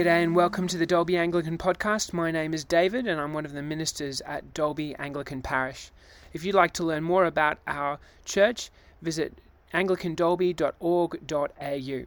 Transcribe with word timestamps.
G'day 0.00 0.22
and 0.22 0.34
welcome 0.34 0.66
to 0.66 0.78
the 0.78 0.86
Dalby 0.86 1.18
Anglican 1.18 1.58
Podcast. 1.58 2.14
My 2.14 2.30
name 2.30 2.54
is 2.54 2.64
David 2.64 3.06
and 3.06 3.20
I'm 3.20 3.34
one 3.34 3.44
of 3.44 3.52
the 3.52 3.60
ministers 3.60 4.22
at 4.22 4.54
Dalby 4.54 4.94
Anglican 4.94 5.42
Parish. 5.42 5.90
If 6.32 6.42
you'd 6.42 6.54
like 6.54 6.72
to 6.74 6.84
learn 6.84 7.02
more 7.02 7.26
about 7.26 7.58
our 7.66 7.98
church, 8.24 8.70
visit 9.02 9.34
anglicandalby.org.au. 9.74 12.04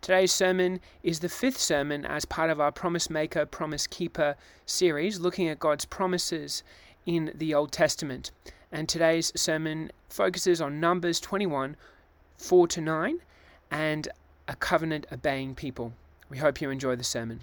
Today's 0.00 0.32
sermon 0.32 0.80
is 1.02 1.20
the 1.20 1.28
fifth 1.28 1.58
sermon 1.58 2.06
as 2.06 2.24
part 2.24 2.48
of 2.48 2.58
our 2.58 2.72
Promise 2.72 3.10
Maker, 3.10 3.44
Promise 3.44 3.86
Keeper 3.86 4.34
series, 4.64 5.20
looking 5.20 5.46
at 5.46 5.58
God's 5.58 5.84
promises 5.84 6.62
in 7.04 7.32
the 7.34 7.52
Old 7.52 7.70
Testament. 7.70 8.30
And 8.72 8.88
today's 8.88 9.30
sermon 9.36 9.92
focuses 10.08 10.62
on 10.62 10.80
Numbers 10.80 11.20
21 11.20 11.76
4 12.38 12.68
to 12.68 12.80
9 12.80 13.18
and 13.70 14.08
a 14.48 14.56
covenant 14.56 15.06
obeying 15.12 15.54
people. 15.54 15.92
We 16.30 16.38
hope 16.38 16.60
you 16.60 16.70
enjoy 16.70 16.94
the 16.94 17.02
sermon. 17.02 17.40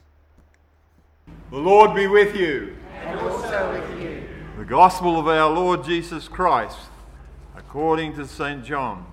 The 1.51 1.57
Lord 1.57 1.93
be 1.93 2.07
with 2.07 2.33
you. 2.37 2.77
And 2.93 3.19
also 3.19 3.73
with 3.73 4.01
you. 4.01 4.23
The 4.57 4.63
Gospel 4.63 5.19
of 5.19 5.27
our 5.27 5.53
Lord 5.53 5.83
Jesus 5.83 6.29
Christ, 6.29 6.79
according 7.55 8.15
to 8.15 8.25
St. 8.25 8.63
John, 8.63 9.05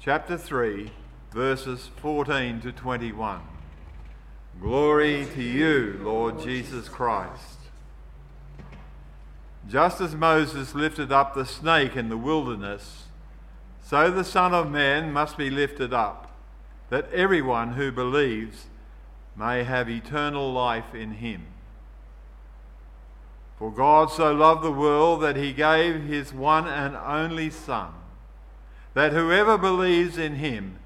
chapter 0.00 0.38
3, 0.38 0.92
verses 1.32 1.90
14 1.96 2.60
to 2.60 2.70
21. 2.70 3.40
Glory 4.60 5.26
to 5.34 5.42
you, 5.42 5.98
Lord 6.00 6.40
Jesus 6.40 6.88
Christ. 6.88 7.58
Just 9.68 10.00
as 10.00 10.14
Moses 10.14 10.76
lifted 10.76 11.10
up 11.10 11.34
the 11.34 11.44
snake 11.44 11.96
in 11.96 12.08
the 12.08 12.16
wilderness, 12.16 13.04
so 13.82 14.12
the 14.12 14.24
Son 14.24 14.54
of 14.54 14.70
Man 14.70 15.12
must 15.12 15.36
be 15.36 15.50
lifted 15.50 15.92
up 15.92 16.31
that 16.92 17.10
everyone 17.10 17.72
who 17.72 17.90
believes 17.90 18.66
may 19.34 19.64
have 19.64 19.88
eternal 19.88 20.52
life 20.52 20.94
in 20.94 21.12
him. 21.12 21.42
For 23.58 23.72
God 23.72 24.10
so 24.10 24.30
loved 24.30 24.62
the 24.62 24.70
world 24.70 25.22
that 25.22 25.36
he 25.36 25.54
gave 25.54 26.02
his 26.02 26.34
one 26.34 26.68
and 26.68 26.94
only 26.94 27.48
Son, 27.48 27.94
that 28.92 29.12
whoever 29.14 29.56
believes 29.56 30.18
in 30.18 30.34
him 30.34 30.80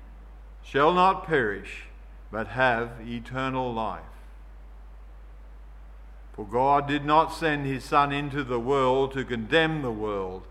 shall 0.63 0.95
not 0.95 1.27
perish, 1.27 1.87
but 2.31 2.47
have 2.47 2.93
eternal 3.05 3.75
life. 3.75 4.03
For 6.35 6.45
God 6.45 6.87
did 6.87 7.05
not 7.05 7.35
send 7.35 7.67
his 7.67 7.83
Son 7.83 8.13
into 8.13 8.45
the 8.45 8.61
world 8.61 9.11
to 9.15 9.25
condemn 9.25 9.83
the 9.83 9.91
world, 9.91 10.45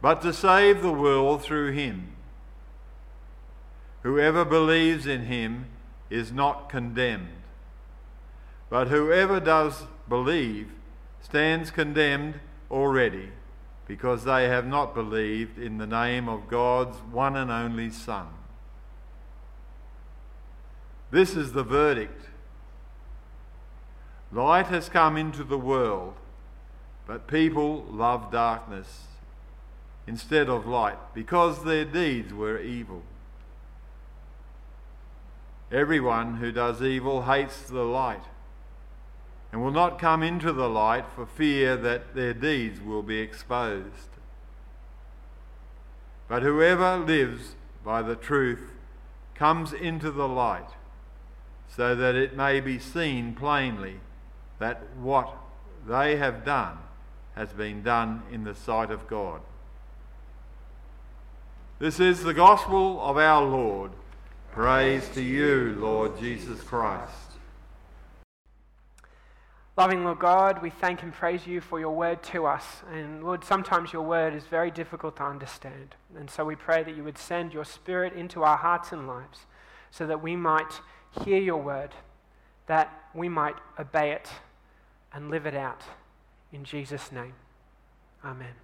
but 0.00 0.22
to 0.22 0.32
save 0.32 0.80
the 0.80 0.92
world 0.92 1.42
through 1.42 1.72
him. 1.72 2.15
Whoever 4.06 4.44
believes 4.44 5.04
in 5.04 5.24
him 5.24 5.66
is 6.10 6.30
not 6.30 6.68
condemned. 6.68 7.42
But 8.70 8.86
whoever 8.86 9.40
does 9.40 9.82
believe 10.08 10.70
stands 11.20 11.72
condemned 11.72 12.38
already, 12.70 13.30
because 13.88 14.22
they 14.22 14.44
have 14.44 14.64
not 14.64 14.94
believed 14.94 15.58
in 15.58 15.78
the 15.78 15.88
name 15.88 16.28
of 16.28 16.46
God's 16.46 16.98
one 16.98 17.34
and 17.34 17.50
only 17.50 17.90
Son. 17.90 18.28
This 21.10 21.34
is 21.34 21.50
the 21.50 21.64
verdict. 21.64 22.28
Light 24.30 24.66
has 24.66 24.88
come 24.88 25.16
into 25.16 25.42
the 25.42 25.58
world, 25.58 26.14
but 27.08 27.26
people 27.26 27.84
love 27.90 28.30
darkness 28.30 29.06
instead 30.06 30.48
of 30.48 30.64
light 30.64 31.12
because 31.12 31.64
their 31.64 31.84
deeds 31.84 32.32
were 32.32 32.60
evil. 32.60 33.02
Everyone 35.72 36.36
who 36.36 36.52
does 36.52 36.80
evil 36.80 37.22
hates 37.22 37.62
the 37.62 37.84
light 37.84 38.22
and 39.52 39.62
will 39.62 39.72
not 39.72 39.98
come 39.98 40.22
into 40.22 40.52
the 40.52 40.68
light 40.68 41.06
for 41.14 41.26
fear 41.26 41.76
that 41.76 42.14
their 42.14 42.34
deeds 42.34 42.80
will 42.80 43.02
be 43.02 43.18
exposed. 43.18 44.10
But 46.28 46.42
whoever 46.42 46.98
lives 46.98 47.56
by 47.84 48.02
the 48.02 48.16
truth 48.16 48.72
comes 49.34 49.72
into 49.72 50.10
the 50.10 50.28
light, 50.28 50.70
so 51.68 51.94
that 51.94 52.14
it 52.14 52.36
may 52.36 52.60
be 52.60 52.78
seen 52.78 53.34
plainly 53.34 54.00
that 54.58 54.82
what 54.96 55.32
they 55.86 56.16
have 56.16 56.44
done 56.44 56.78
has 57.34 57.52
been 57.52 57.82
done 57.82 58.22
in 58.32 58.44
the 58.44 58.54
sight 58.54 58.90
of 58.90 59.06
God. 59.06 59.40
This 61.78 62.00
is 62.00 62.22
the 62.22 62.34
gospel 62.34 63.00
of 63.00 63.18
our 63.18 63.44
Lord. 63.44 63.92
Praise 64.56 65.06
to 65.10 65.20
you, 65.20 65.76
Lord 65.78 66.18
Jesus 66.18 66.62
Christ. 66.62 67.12
Loving 69.76 70.02
Lord 70.02 70.18
God, 70.18 70.62
we 70.62 70.70
thank 70.70 71.02
and 71.02 71.12
praise 71.12 71.46
you 71.46 71.60
for 71.60 71.78
your 71.78 71.94
word 71.94 72.22
to 72.22 72.46
us. 72.46 72.64
And 72.90 73.22
Lord, 73.22 73.44
sometimes 73.44 73.92
your 73.92 74.00
word 74.00 74.32
is 74.32 74.44
very 74.44 74.70
difficult 74.70 75.16
to 75.16 75.24
understand. 75.24 75.94
And 76.18 76.30
so 76.30 76.42
we 76.42 76.56
pray 76.56 76.82
that 76.84 76.96
you 76.96 77.04
would 77.04 77.18
send 77.18 77.52
your 77.52 77.66
spirit 77.66 78.14
into 78.14 78.44
our 78.44 78.56
hearts 78.56 78.92
and 78.92 79.06
lives 79.06 79.40
so 79.90 80.06
that 80.06 80.22
we 80.22 80.36
might 80.36 80.80
hear 81.22 81.38
your 81.38 81.60
word, 81.60 81.90
that 82.66 83.10
we 83.12 83.28
might 83.28 83.56
obey 83.78 84.12
it 84.12 84.30
and 85.12 85.28
live 85.28 85.44
it 85.44 85.54
out. 85.54 85.82
In 86.50 86.64
Jesus' 86.64 87.12
name, 87.12 87.34
amen. 88.24 88.54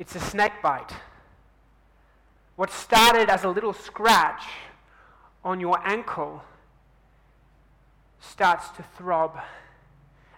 It's 0.00 0.16
a 0.16 0.20
snake 0.20 0.60
bite. 0.60 0.90
What 2.60 2.70
started 2.70 3.30
as 3.30 3.44
a 3.44 3.48
little 3.48 3.72
scratch 3.72 4.42
on 5.42 5.60
your 5.60 5.80
ankle 5.82 6.44
starts 8.20 8.68
to 8.76 8.82
throb 8.98 9.40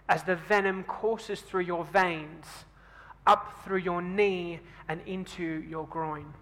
as 0.07 0.23
the 0.23 0.37
venom 0.37 0.85
courses 0.85 1.41
through 1.41 1.63
your 1.63 1.83
veins, 1.83 2.45
up 3.27 3.59
through 3.65 3.79
your 3.79 4.01
knee, 4.01 4.61
and 4.87 5.01
into 5.05 5.65
your 5.67 5.85
groin. 5.85 6.33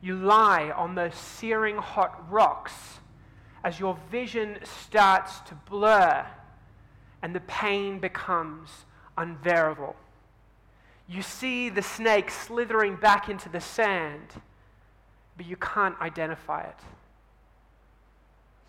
You 0.00 0.16
lie 0.16 0.72
on 0.72 0.96
those 0.96 1.14
searing 1.14 1.76
hot 1.76 2.28
rocks 2.28 2.98
as 3.62 3.78
your 3.78 3.96
vision 4.10 4.58
starts 4.64 5.38
to 5.42 5.54
blur 5.54 6.26
and 7.22 7.32
the 7.32 7.42
pain 7.46 8.00
becomes 8.00 8.86
unbearable. 9.16 9.94
You 11.08 11.22
see 11.22 11.68
the 11.68 11.82
snake 11.82 12.30
slithering 12.30 12.96
back 12.96 13.28
into 13.28 13.48
the 13.48 13.60
sand, 13.60 14.28
but 15.36 15.46
you 15.46 15.56
can't 15.56 16.00
identify 16.00 16.62
it. 16.62 16.78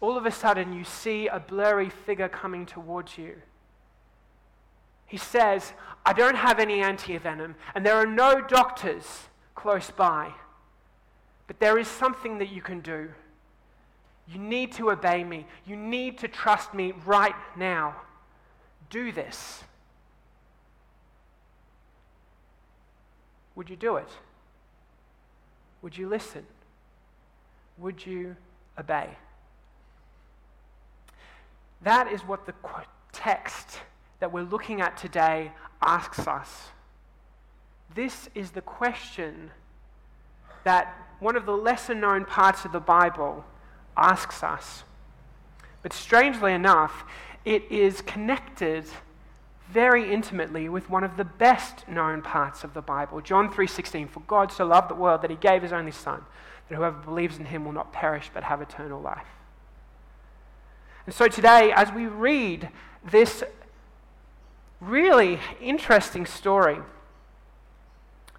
All 0.01 0.17
of 0.17 0.25
a 0.25 0.31
sudden, 0.31 0.73
you 0.73 0.83
see 0.83 1.27
a 1.27 1.39
blurry 1.39 1.89
figure 1.89 2.27
coming 2.27 2.65
towards 2.65 3.17
you. 3.17 3.35
He 5.05 5.17
says, 5.17 5.73
I 6.05 6.13
don't 6.13 6.35
have 6.35 6.59
any 6.59 6.81
antivenom, 6.81 7.55
and 7.75 7.85
there 7.85 7.95
are 7.95 8.05
no 8.05 8.41
doctors 8.41 9.05
close 9.55 9.91
by. 9.91 10.33
But 11.47 11.59
there 11.59 11.77
is 11.77 11.87
something 11.87 12.39
that 12.39 12.49
you 12.49 12.61
can 12.61 12.79
do. 12.81 13.09
You 14.27 14.39
need 14.39 14.71
to 14.73 14.91
obey 14.91 15.23
me. 15.23 15.45
You 15.65 15.75
need 15.75 16.17
to 16.19 16.27
trust 16.27 16.73
me 16.73 16.93
right 17.05 17.35
now. 17.55 17.95
Do 18.89 19.11
this. 19.11 19.63
Would 23.55 23.69
you 23.69 23.75
do 23.75 23.97
it? 23.97 24.09
Would 25.81 25.97
you 25.97 26.07
listen? 26.07 26.45
Would 27.77 28.05
you 28.05 28.35
obey? 28.79 29.09
That 31.81 32.11
is 32.11 32.21
what 32.21 32.45
the 32.45 32.53
text 33.11 33.79
that 34.19 34.31
we're 34.31 34.43
looking 34.43 34.81
at 34.81 34.97
today 34.97 35.51
asks 35.81 36.27
us. 36.27 36.69
This 37.93 38.29
is 38.33 38.51
the 38.51 38.61
question 38.61 39.51
that 40.63 40.95
one 41.19 41.35
of 41.35 41.45
the 41.45 41.55
lesser 41.55 41.93
known 41.93 42.25
parts 42.25 42.65
of 42.65 42.71
the 42.71 42.79
Bible 42.79 43.43
asks 43.97 44.43
us. 44.43 44.83
But 45.81 45.93
strangely 45.93 46.53
enough, 46.53 47.03
it 47.43 47.63
is 47.69 48.01
connected 48.01 48.85
very 49.73 50.13
intimately 50.13 50.69
with 50.69 50.89
one 50.89 51.03
of 51.03 51.17
the 51.17 51.23
best 51.23 51.87
known 51.87 52.21
parts 52.21 52.63
of 52.63 52.73
the 52.73 52.81
Bible. 52.81 53.19
John 53.21 53.49
3:16 53.49 54.07
For 54.07 54.21
God 54.21 54.51
so 54.51 54.65
loved 54.65 54.89
the 54.89 54.95
world 54.95 55.21
that 55.23 55.31
he 55.31 55.35
gave 55.35 55.63
his 55.63 55.73
only 55.73 55.91
son 55.91 56.25
that 56.69 56.75
whoever 56.75 56.97
believes 56.97 57.37
in 57.37 57.45
him 57.45 57.65
will 57.65 57.73
not 57.73 57.91
perish 57.91 58.29
but 58.33 58.43
have 58.43 58.61
eternal 58.61 59.01
life. 59.01 59.27
And 61.05 61.13
so 61.13 61.27
today 61.27 61.73
as 61.75 61.91
we 61.91 62.05
read 62.05 62.69
this 63.03 63.43
really 64.79 65.39
interesting 65.59 66.25
story 66.25 66.79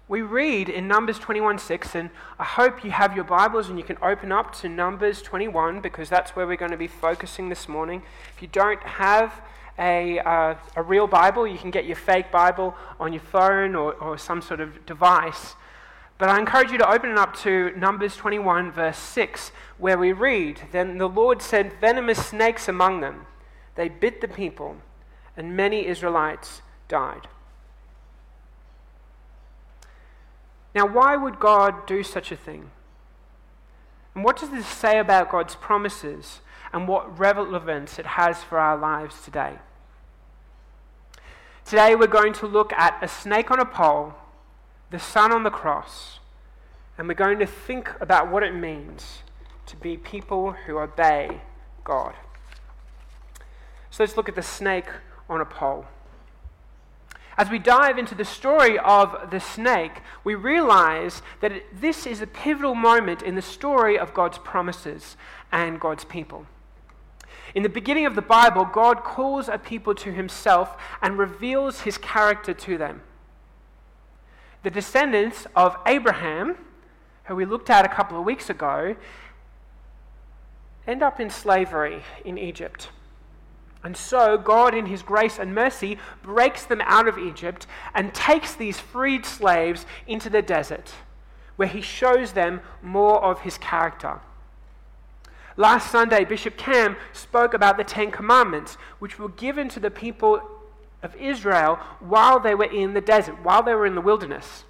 we 0.07 0.21
read 0.21 0.69
in 0.69 0.87
Numbers 0.87 1.17
21:6 1.17 1.95
and 1.95 2.11
I 2.37 2.43
hope 2.43 2.83
you 2.83 2.91
have 2.91 3.15
your 3.15 3.23
Bibles 3.23 3.69
and 3.69 3.79
you 3.79 3.83
can 3.83 3.97
open 4.03 4.31
up 4.31 4.53
to 4.57 4.69
Numbers 4.69 5.23
21 5.23 5.81
because 5.81 6.09
that's 6.09 6.35
where 6.35 6.45
we're 6.45 6.57
going 6.57 6.69
to 6.69 6.77
be 6.77 6.87
focusing 6.87 7.49
this 7.49 7.67
morning. 7.67 8.03
If 8.35 8.41
you 8.43 8.47
don't 8.47 8.83
have 8.83 9.41
a, 9.77 10.19
uh, 10.19 10.55
a 10.75 10.81
real 10.81 11.07
Bible. 11.07 11.45
You 11.45 11.57
can 11.57 11.71
get 11.71 11.85
your 11.85 11.95
fake 11.95 12.31
Bible 12.31 12.75
on 12.99 13.13
your 13.13 13.21
phone 13.21 13.75
or, 13.75 13.93
or 13.93 14.17
some 14.17 14.41
sort 14.41 14.59
of 14.59 14.85
device. 14.85 15.55
But 16.17 16.29
I 16.29 16.39
encourage 16.39 16.71
you 16.71 16.77
to 16.77 16.89
open 16.89 17.09
it 17.09 17.17
up 17.17 17.35
to 17.37 17.73
Numbers 17.75 18.15
21, 18.15 18.71
verse 18.71 18.97
6, 18.97 19.51
where 19.77 19.97
we 19.97 20.13
read 20.13 20.61
Then 20.71 20.97
the 20.97 21.09
Lord 21.09 21.41
sent 21.41 21.79
venomous 21.81 22.25
snakes 22.25 22.67
among 22.67 23.01
them. 23.01 23.25
They 23.75 23.89
bit 23.89 24.21
the 24.21 24.27
people, 24.29 24.77
and 25.35 25.57
many 25.57 25.85
Israelites 25.85 26.61
died. 26.87 27.27
Now, 30.73 30.87
why 30.87 31.17
would 31.17 31.39
God 31.39 31.85
do 31.85 32.03
such 32.03 32.31
a 32.31 32.37
thing? 32.37 32.71
And 34.13 34.23
what 34.23 34.37
does 34.37 34.49
this 34.49 34.65
say 34.65 34.99
about 34.99 35.29
God's 35.29 35.55
promises 35.55 36.39
and 36.75 36.89
what 36.89 37.17
relevance 37.17 37.97
it 37.99 38.05
has 38.05 38.43
for 38.43 38.59
our 38.59 38.77
lives 38.77 39.23
today? 39.23 39.53
Today, 41.63 41.95
we're 41.95 42.05
going 42.05 42.33
to 42.33 42.47
look 42.47 42.73
at 42.73 43.01
a 43.01 43.07
snake 43.07 43.49
on 43.49 43.61
a 43.61 43.65
pole, 43.65 44.13
the 44.91 44.99
Son 44.99 45.31
on 45.31 45.43
the 45.43 45.49
cross, 45.49 46.19
and 46.97 47.07
we're 47.07 47.13
going 47.13 47.39
to 47.39 47.45
think 47.45 47.93
about 48.01 48.29
what 48.29 48.43
it 48.43 48.53
means 48.53 49.19
to 49.67 49.77
be 49.77 49.95
people 49.95 50.51
who 50.51 50.77
obey 50.77 51.39
God. 51.85 52.13
So 53.89 54.03
let's 54.03 54.17
look 54.17 54.27
at 54.27 54.35
the 54.35 54.43
snake 54.43 54.89
on 55.29 55.39
a 55.39 55.45
pole. 55.45 55.85
As 57.37 57.49
we 57.49 57.57
dive 57.57 57.97
into 57.97 58.15
the 58.15 58.25
story 58.25 58.77
of 58.79 59.31
the 59.31 59.39
snake, 59.39 60.01
we 60.25 60.35
realize 60.35 61.21
that 61.39 61.53
this 61.73 62.05
is 62.05 62.21
a 62.21 62.27
pivotal 62.27 62.75
moment 62.75 63.21
in 63.21 63.35
the 63.35 63.41
story 63.41 63.97
of 63.97 64.13
God's 64.13 64.37
promises 64.39 65.15
and 65.53 65.79
God's 65.79 66.03
people. 66.03 66.47
In 67.55 67.63
the 67.63 67.69
beginning 67.69 68.05
of 68.05 68.15
the 68.15 68.21
Bible, 68.21 68.65
God 68.65 69.05
calls 69.05 69.47
a 69.47 69.57
people 69.57 69.95
to 69.95 70.11
himself 70.11 70.77
and 71.01 71.17
reveals 71.17 71.81
his 71.81 71.97
character 71.97 72.53
to 72.53 72.77
them. 72.77 73.01
The 74.63 74.69
descendants 74.69 75.47
of 75.55 75.77
Abraham, 75.85 76.57
who 77.25 77.35
we 77.35 77.45
looked 77.45 77.69
at 77.69 77.85
a 77.85 77.89
couple 77.89 78.19
of 78.19 78.25
weeks 78.25 78.49
ago, 78.49 78.97
end 80.85 81.01
up 81.01 81.19
in 81.21 81.29
slavery 81.29 82.03
in 82.25 82.37
Egypt. 82.37 82.89
And 83.83 83.95
so, 83.95 84.37
God, 84.37 84.73
in 84.73 84.87
His 84.87 85.03
grace 85.03 85.37
and 85.39 85.53
mercy, 85.53 85.99
breaks 86.23 86.65
them 86.65 86.81
out 86.81 87.07
of 87.07 87.19
Egypt 87.19 87.67
and 87.93 88.13
takes 88.13 88.55
these 88.55 88.79
freed 88.79 89.25
slaves 89.25 89.85
into 90.07 90.29
the 90.29 90.41
desert, 90.41 90.91
where 91.55 91.67
He 91.67 91.81
shows 91.81 92.33
them 92.33 92.61
more 92.81 93.23
of 93.23 93.41
His 93.41 93.59
character. 93.59 94.19
Last 95.57 95.89
Sunday, 95.89 96.25
Bishop 96.25 96.57
Cam 96.57 96.97
spoke 97.13 97.53
about 97.53 97.77
the 97.77 97.83
Ten 97.83 98.11
Commandments, 98.11 98.75
which 98.99 99.17
were 99.17 99.29
given 99.29 99.69
to 99.69 99.79
the 99.79 99.91
people 99.91 100.41
of 101.01 101.15
Israel 101.15 101.79
while 101.99 102.39
they 102.39 102.55
were 102.55 102.65
in 102.65 102.93
the 102.93 103.01
desert, 103.01 103.41
while 103.43 103.63
they 103.63 103.73
were 103.73 103.85
in 103.85 103.95
the 103.95 104.01
wilderness. 104.01 104.65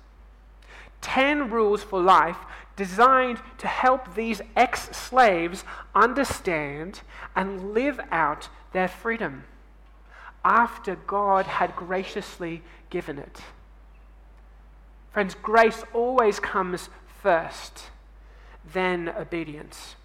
Ten 1.02 1.50
rules 1.50 1.82
for 1.82 2.02
life 2.02 2.38
designed 2.76 3.40
to 3.58 3.68
help 3.68 4.16
these 4.16 4.42
ex 4.56 4.96
slaves 4.96 5.64
understand 5.96 7.02
and 7.36 7.74
live 7.74 8.00
out 8.12 8.50
their 8.74 8.88
freedom 8.88 9.46
after 10.44 10.96
God 10.96 11.46
had 11.46 11.76
graciously 11.76 12.62
given 12.90 13.18
it. 13.18 13.42
Friends, 15.12 15.36
grace 15.42 15.84
always 15.94 16.40
comes 16.40 16.90
first, 17.22 17.86
then 18.74 19.10
obedience. 19.10 19.96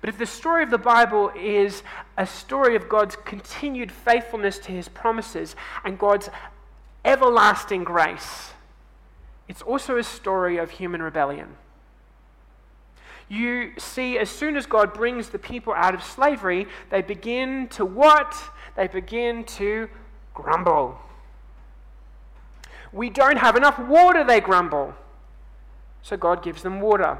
But 0.00 0.10
if 0.10 0.18
the 0.18 0.26
story 0.26 0.62
of 0.62 0.70
the 0.70 0.78
Bible 0.78 1.32
is 1.36 1.82
a 2.16 2.26
story 2.26 2.76
of 2.76 2.88
God's 2.88 3.16
continued 3.16 3.90
faithfulness 3.90 4.58
to 4.60 4.72
his 4.72 4.88
promises 4.88 5.56
and 5.84 5.98
God's 5.98 6.28
everlasting 7.04 7.84
grace, 7.84 8.52
it's 9.48 9.62
also 9.62 9.96
a 9.96 10.02
story 10.02 10.58
of 10.58 10.70
human 10.70 11.02
rebellion 11.02 11.56
you 13.28 13.72
see, 13.78 14.18
as 14.18 14.30
soon 14.30 14.56
as 14.56 14.66
God 14.66 14.94
brings 14.94 15.30
the 15.30 15.38
people 15.38 15.72
out 15.74 15.94
of 15.94 16.02
slavery, 16.02 16.68
they 16.90 17.02
begin 17.02 17.68
to 17.68 17.84
what? 17.84 18.36
They 18.76 18.86
begin 18.86 19.44
to 19.44 19.88
grumble. 20.32 20.98
We 22.92 23.10
don't 23.10 23.38
have 23.38 23.56
enough 23.56 23.78
water, 23.78 24.22
they 24.22 24.40
grumble. 24.40 24.94
So 26.02 26.16
God 26.16 26.42
gives 26.42 26.62
them 26.62 26.80
water. 26.80 27.18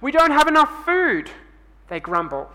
We 0.00 0.12
don't 0.12 0.30
have 0.30 0.46
enough 0.46 0.84
food, 0.84 1.28
they 1.88 2.00
grumble. 2.00 2.50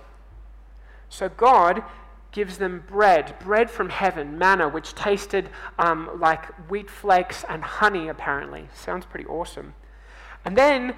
So 1.09 1.29
God 1.29 1.83
gives 2.31 2.57
them 2.57 2.83
bread, 2.87 3.35
bread 3.39 3.69
from 3.69 3.89
heaven, 3.89 4.37
manna, 4.37 4.69
which 4.69 4.93
tasted 4.93 5.49
um, 5.79 6.09
like 6.19 6.45
wheat 6.69 6.89
flakes 6.89 7.43
and 7.49 7.63
honey, 7.63 8.07
apparently. 8.07 8.69
Sounds 8.73 9.05
pretty 9.05 9.25
awesome. 9.25 9.73
And 10.45 10.55
then 10.55 10.95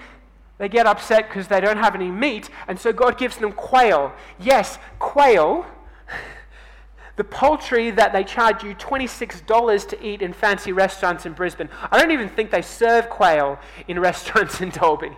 they 0.57 0.69
get 0.69 0.85
upset 0.85 1.27
because 1.27 1.47
they 1.47 1.59
don't 1.61 1.77
have 1.77 1.95
any 1.95 2.11
meat, 2.11 2.49
and 2.67 2.79
so 2.79 2.93
God 2.93 3.17
gives 3.17 3.37
them 3.37 3.51
quail. 3.51 4.13
Yes, 4.39 4.77
quail, 4.99 5.65
the 7.15 7.23
poultry 7.23 7.89
that 7.91 8.13
they 8.13 8.23
charge 8.23 8.63
you 8.63 8.75
$26 8.75 9.87
to 9.87 10.05
eat 10.05 10.21
in 10.21 10.33
fancy 10.33 10.71
restaurants 10.71 11.25
in 11.25 11.33
Brisbane. 11.33 11.69
I 11.89 11.97
don't 11.97 12.11
even 12.11 12.29
think 12.29 12.51
they 12.51 12.61
serve 12.61 13.09
quail 13.09 13.57
in 13.87 13.99
restaurants 14.09 14.61
in 14.61 14.69
Dalby. 14.69 15.17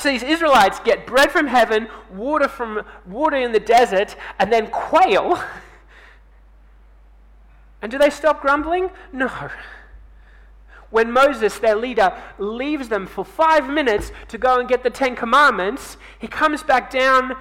So 0.00 0.10
these 0.10 0.22
Israelites 0.22 0.80
get 0.80 1.06
bread 1.06 1.30
from 1.30 1.46
heaven, 1.46 1.88
water 2.12 2.48
from 2.48 2.84
water 3.06 3.36
in 3.36 3.52
the 3.52 3.60
desert, 3.60 4.16
and 4.38 4.52
then 4.52 4.68
quail. 4.68 5.42
And 7.80 7.90
do 7.90 7.98
they 7.98 8.10
stop 8.10 8.40
grumbling? 8.40 8.90
No 9.12 9.28
when 10.92 11.10
Moses, 11.10 11.58
their 11.58 11.74
leader, 11.74 12.16
leaves 12.38 12.88
them 12.88 13.06
for 13.06 13.24
five 13.24 13.68
minutes 13.68 14.12
to 14.28 14.38
go 14.38 14.60
and 14.60 14.68
get 14.68 14.84
the 14.84 14.90
Ten 14.90 15.16
Commandments, 15.16 15.96
he 16.18 16.28
comes 16.28 16.62
back 16.62 16.90
down, 16.90 17.34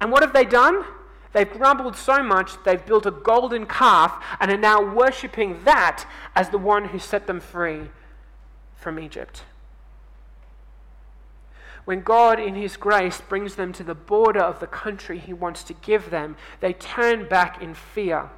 and 0.00 0.12
what 0.12 0.22
have 0.22 0.34
they 0.34 0.44
done? 0.44 0.84
They've 1.32 1.50
grumbled 1.50 1.96
so 1.96 2.22
much, 2.22 2.52
they've 2.64 2.84
built 2.84 3.06
a 3.06 3.10
golden 3.10 3.64
calf 3.64 4.22
and 4.38 4.50
are 4.50 4.58
now 4.58 4.94
worshipping 4.94 5.64
that 5.64 6.04
as 6.36 6.50
the 6.50 6.58
one 6.58 6.84
who 6.84 6.98
set 6.98 7.26
them 7.26 7.40
free 7.40 7.88
from 8.76 9.00
Egypt. 9.00 9.44
When 11.84 12.02
God, 12.02 12.38
in 12.38 12.54
His 12.54 12.76
grace, 12.76 13.20
brings 13.20 13.56
them 13.56 13.72
to 13.74 13.82
the 13.82 13.94
border 13.94 14.40
of 14.40 14.60
the 14.60 14.66
country 14.66 15.18
He 15.18 15.32
wants 15.32 15.64
to 15.64 15.74
give 15.74 16.10
them, 16.10 16.36
they 16.60 16.72
turn 16.72 17.28
back 17.28 17.60
in 17.60 17.74
fear 17.74 18.30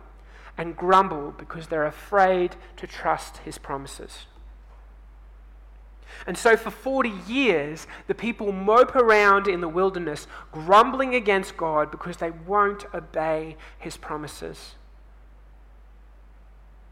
and 0.56 0.76
grumble 0.76 1.34
because 1.36 1.66
they're 1.66 1.86
afraid 1.86 2.56
to 2.76 2.86
trust 2.86 3.38
His 3.38 3.58
promises. 3.58 4.26
And 6.26 6.38
so, 6.38 6.56
for 6.56 6.70
40 6.70 7.12
years, 7.26 7.86
the 8.06 8.14
people 8.14 8.52
mope 8.52 8.94
around 8.94 9.46
in 9.46 9.60
the 9.60 9.68
wilderness, 9.68 10.26
grumbling 10.52 11.14
against 11.14 11.56
God 11.56 11.90
because 11.90 12.18
they 12.18 12.30
won't 12.30 12.86
obey 12.94 13.56
his 13.78 13.96
promises. 13.96 14.74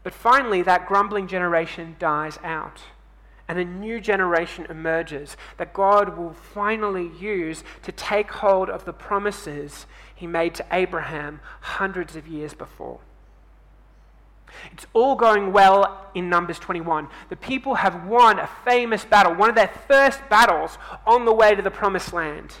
But 0.03 0.13
finally, 0.13 0.61
that 0.63 0.87
grumbling 0.87 1.27
generation 1.27 1.95
dies 1.97 2.37
out, 2.43 2.81
and 3.47 3.59
a 3.59 3.65
new 3.65 3.99
generation 3.99 4.65
emerges 4.69 5.35
that 5.57 5.73
God 5.73 6.17
will 6.17 6.33
finally 6.33 7.11
use 7.19 7.63
to 7.83 7.91
take 7.91 8.31
hold 8.31 8.69
of 8.69 8.85
the 8.85 8.93
promises 8.93 9.85
he 10.15 10.27
made 10.27 10.55
to 10.55 10.65
Abraham 10.71 11.41
hundreds 11.61 12.15
of 12.15 12.27
years 12.27 12.53
before. 12.53 12.99
It's 14.71 14.85
all 14.93 15.15
going 15.15 15.51
well 15.51 16.09
in 16.13 16.29
Numbers 16.29 16.59
21. 16.59 17.07
The 17.29 17.35
people 17.35 17.75
have 17.75 18.05
won 18.05 18.39
a 18.39 18.47
famous 18.63 19.03
battle, 19.03 19.33
one 19.33 19.49
of 19.49 19.55
their 19.55 19.71
first 19.87 20.21
battles 20.29 20.77
on 21.05 21.25
the 21.25 21.33
way 21.33 21.55
to 21.55 21.61
the 21.61 21.71
promised 21.71 22.13
land. 22.13 22.55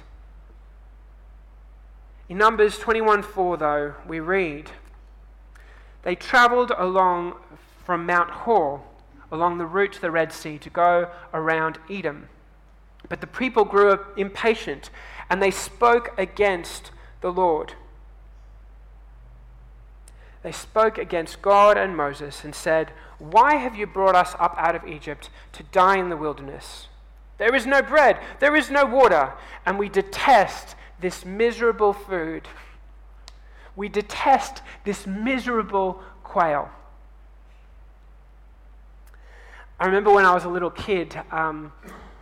In 2.27 2.37
Numbers 2.37 2.79
21:4 2.79 3.57
though, 3.57 3.93
we 4.07 4.19
read, 4.19 4.71
they 6.01 6.15
traveled 6.15 6.71
along 6.75 7.35
from 7.85 8.05
Mount 8.05 8.29
Hor 8.29 8.83
along 9.33 9.57
the 9.57 9.65
route 9.65 9.91
to 9.93 10.01
the 10.01 10.11
Red 10.11 10.31
Sea 10.31 10.57
to 10.59 10.69
go 10.69 11.09
around 11.33 11.79
Edom. 11.89 12.29
But 13.09 13.19
the 13.19 13.27
people 13.27 13.65
grew 13.65 13.99
impatient 14.15 14.89
and 15.29 15.41
they 15.41 15.51
spoke 15.51 16.13
against 16.17 16.91
the 17.19 17.31
Lord 17.31 17.73
they 20.43 20.51
spoke 20.51 20.97
against 20.97 21.41
God 21.41 21.77
and 21.77 21.95
Moses 21.95 22.43
and 22.43 22.53
said, 22.53 22.91
Why 23.17 23.55
have 23.55 23.75
you 23.75 23.87
brought 23.87 24.15
us 24.15 24.35
up 24.37 24.53
out 24.57 24.75
of 24.75 24.85
Egypt 24.85 25.29
to 25.53 25.63
die 25.63 25.97
in 25.97 26.09
the 26.09 26.17
wilderness? 26.17 26.87
There 27.37 27.55
is 27.55 27.65
no 27.65 27.81
bread, 27.81 28.19
there 28.39 28.55
is 28.55 28.69
no 28.69 28.85
water, 28.85 29.33
and 29.65 29.79
we 29.79 29.89
detest 29.89 30.75
this 30.99 31.25
miserable 31.25 31.93
food. 31.93 32.47
We 33.75 33.89
detest 33.89 34.61
this 34.83 35.07
miserable 35.07 36.03
quail. 36.23 36.69
I 39.83 39.87
remember 39.87 40.13
when 40.13 40.23
I 40.23 40.33
was 40.33 40.45
a 40.45 40.49
little 40.49 40.69
kid, 40.69 41.19
um, 41.29 41.73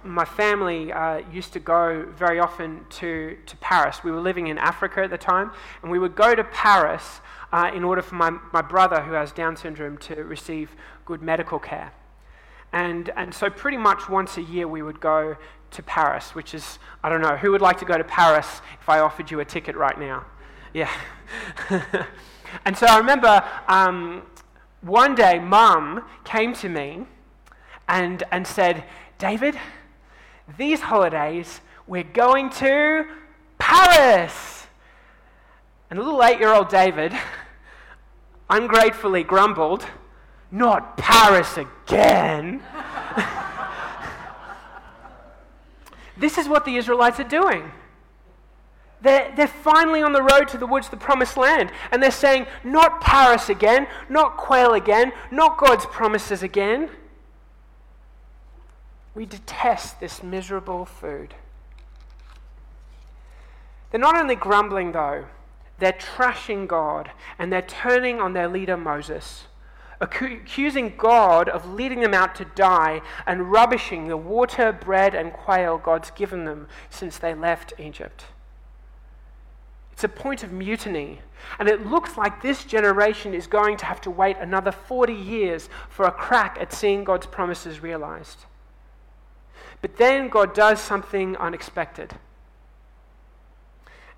my 0.04 0.26
family 0.26 0.92
uh, 0.92 1.22
used 1.32 1.54
to 1.54 1.60
go 1.60 2.08
very 2.18 2.40
often 2.40 2.84
to, 2.90 3.38
to 3.46 3.58
Paris. 3.58 4.04
We 4.04 4.10
were 4.10 4.20
living 4.20 4.48
in 4.48 4.58
Africa 4.58 5.04
at 5.04 5.12
the 5.12 5.20
time, 5.20 5.52
and 5.84 5.92
we 5.92 6.00
would 6.00 6.16
go 6.16 6.34
to 6.34 6.44
Paris 6.44 7.22
uh, 7.54 7.70
in 7.72 7.84
order 7.84 8.02
for 8.02 8.16
my, 8.16 8.32
my 8.52 8.64
brother, 8.64 9.04
who 9.04 9.14
has 9.14 9.32
Down 9.32 9.56
syndrome, 9.56 10.00
to 10.00 10.24
receive 10.24 10.76
good 11.06 11.22
medical 11.22 11.60
care. 11.60 11.94
And, 12.74 13.12
and 13.16 13.32
so, 13.32 13.48
pretty 13.52 13.78
much 13.78 14.10
once 14.10 14.38
a 14.38 14.42
year, 14.42 14.68
we 14.68 14.82
would 14.82 15.00
go 15.00 15.36
to 15.70 15.84
Paris, 15.84 16.34
which 16.34 16.56
is, 16.56 16.80
I 17.04 17.10
don't 17.10 17.22
know, 17.22 17.38
who 17.38 17.52
would 17.52 17.62
like 17.62 17.78
to 17.78 17.86
go 17.86 17.96
to 17.96 18.04
Paris 18.04 18.60
if 18.82 18.90
I 18.90 19.02
offered 19.02 19.30
you 19.30 19.40
a 19.40 19.46
ticket 19.46 19.76
right 19.76 20.00
now? 20.00 20.26
Yeah. 20.74 20.90
and 22.66 22.76
so 22.76 22.88
I 22.88 22.98
remember 22.98 23.48
um, 23.68 24.24
one 24.82 25.14
day, 25.14 25.38
mum 25.38 26.06
came 26.24 26.56
to 26.56 26.68
me 26.68 27.06
and, 27.92 28.24
and 28.32 28.48
said, 28.48 28.86
David, 29.20 29.60
these 30.58 30.80
holidays, 30.80 31.60
we're 31.86 32.04
going 32.04 32.50
to 32.52 33.06
Paris. 33.60 34.66
And 35.90 36.00
a 36.00 36.02
little 36.02 36.24
eight 36.24 36.40
year 36.40 36.54
old 36.54 36.70
David 36.70 37.14
ungratefully 38.50 39.24
grumbled, 39.24 39.86
Not 40.50 40.98
Paris 40.98 41.58
again. 41.58 42.64
this 46.18 46.38
is 46.38 46.48
what 46.48 46.64
the 46.64 46.78
Israelites 46.78 47.20
are 47.20 47.26
doing. 47.26 47.72
They're, 49.02 49.34
they're 49.36 49.48
finally 49.48 50.02
on 50.02 50.14
the 50.14 50.22
road 50.22 50.48
to 50.50 50.58
the 50.58 50.68
woods, 50.68 50.88
the 50.88 50.96
promised 50.96 51.36
land. 51.36 51.72
And 51.92 52.02
they're 52.02 52.12
saying, 52.12 52.48
Not 52.64 53.02
Paris 53.02 53.50
again, 53.50 53.88
not 54.08 54.38
quail 54.38 54.76
again, 54.76 55.12
not 55.30 55.58
God's 55.58 55.86
promises 55.88 56.42
again. 56.42 56.90
We 59.14 59.26
detest 59.26 60.00
this 60.00 60.24
miserable 60.24 60.86
food. 60.86 61.36
They're 63.92 64.00
not 64.00 64.16
only 64.16 64.36
grumbling, 64.36 64.94
though, 64.94 65.26
they're 65.80 65.92
trashing 65.94 66.68
God 66.68 67.12
and 67.38 67.52
they're 67.52 67.62
turning 67.62 68.22
on 68.22 68.34
their 68.34 68.48
leader 68.48 68.78
Moses, 68.78 69.48
accusing 70.00 70.96
God 70.96 71.50
of 71.50 71.74
leading 71.74 72.02
them 72.02 72.14
out 72.14 72.36
to 72.36 72.46
die 72.46 73.02
and 73.26 73.52
rubbishing 73.52 74.08
the 74.08 74.16
water, 74.16 74.72
bread, 74.72 75.14
and 75.14 75.34
quail 75.34 75.78
God's 75.78 76.12
given 76.12 76.46
them 76.46 76.68
since 76.90 77.18
they 77.18 77.34
left 77.34 77.74
Egypt. 77.80 78.26
It's 79.92 80.04
a 80.04 80.10
point 80.10 80.44
of 80.44 80.52
mutiny. 80.52 81.20
And 81.60 81.68
it 81.68 81.86
looks 81.86 82.18
like 82.18 82.42
this 82.42 82.64
generation 82.64 83.34
is 83.34 83.48
going 83.48 83.78
to 83.78 83.86
have 83.86 84.02
to 84.02 84.12
wait 84.12 84.38
another 84.38 84.72
40 84.72 85.14
years 85.14 85.68
for 85.90 86.06
a 86.06 86.12
crack 86.12 86.58
at 86.62 86.72
seeing 86.72 87.04
God's 87.04 87.26
promises 87.26 87.82
realized. 87.82 88.46
But 89.82 89.98
then 89.98 90.30
God 90.30 90.54
does 90.54 90.80
something 90.80 91.36
unexpected. 91.38 92.14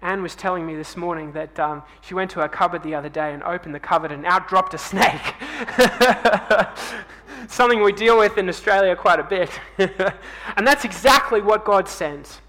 Anne 0.02 0.22
was 0.22 0.36
telling 0.36 0.66
me 0.66 0.76
this 0.76 0.98
morning 0.98 1.32
that 1.32 1.58
um, 1.58 1.82
she 2.02 2.14
went 2.14 2.30
to 2.32 2.42
her 2.42 2.50
cupboard 2.50 2.84
the 2.84 2.94
other 2.94 3.08
day 3.08 3.34
and 3.34 3.42
opened 3.44 3.74
the 3.74 3.80
cupboard 3.80 4.12
and 4.12 4.26
out 4.26 4.50
dropped 4.50 4.74
a 4.74 4.78
snake. 4.78 5.34
Something 7.48 7.82
we 7.82 7.94
deal 7.94 8.18
with 8.18 8.38
in 8.38 8.50
Australia 8.50 8.98
quite 8.98 9.22
a 9.22 9.24
bit. 9.24 9.50
and 9.78 10.68
that's 10.68 10.84
exactly 10.84 11.40
what 11.42 11.64
God 11.64 11.88
sends. 11.88 12.42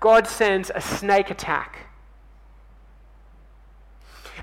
God 0.00 0.26
sends 0.26 0.72
a 0.74 0.80
snake 0.80 1.30
attack. 1.30 1.86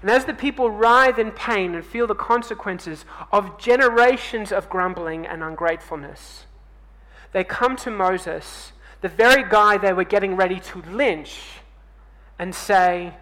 And 0.02 0.10
as 0.10 0.24
the 0.24 0.34
people 0.34 0.70
writhe 0.70 1.20
in 1.20 1.32
pain 1.32 1.76
and 1.76 1.84
feel 1.84 2.08
the 2.08 2.16
consequences 2.16 3.04
of 3.34 3.58
generations 3.60 4.54
of 4.54 4.70
grumbling 4.70 5.28
and 5.28 5.44
ungratefulness, 5.44 6.46
they 7.32 7.44
come 7.44 7.76
to 7.78 7.92
Moses, 7.92 8.72
the 9.02 9.10
very 9.10 9.44
guy 9.50 9.78
they 9.78 9.94
were 9.94 10.04
getting 10.04 10.36
ready 10.36 10.60
to 10.60 10.82
lynch, 10.82 11.42
and 12.38 12.56
say, 12.56 13.14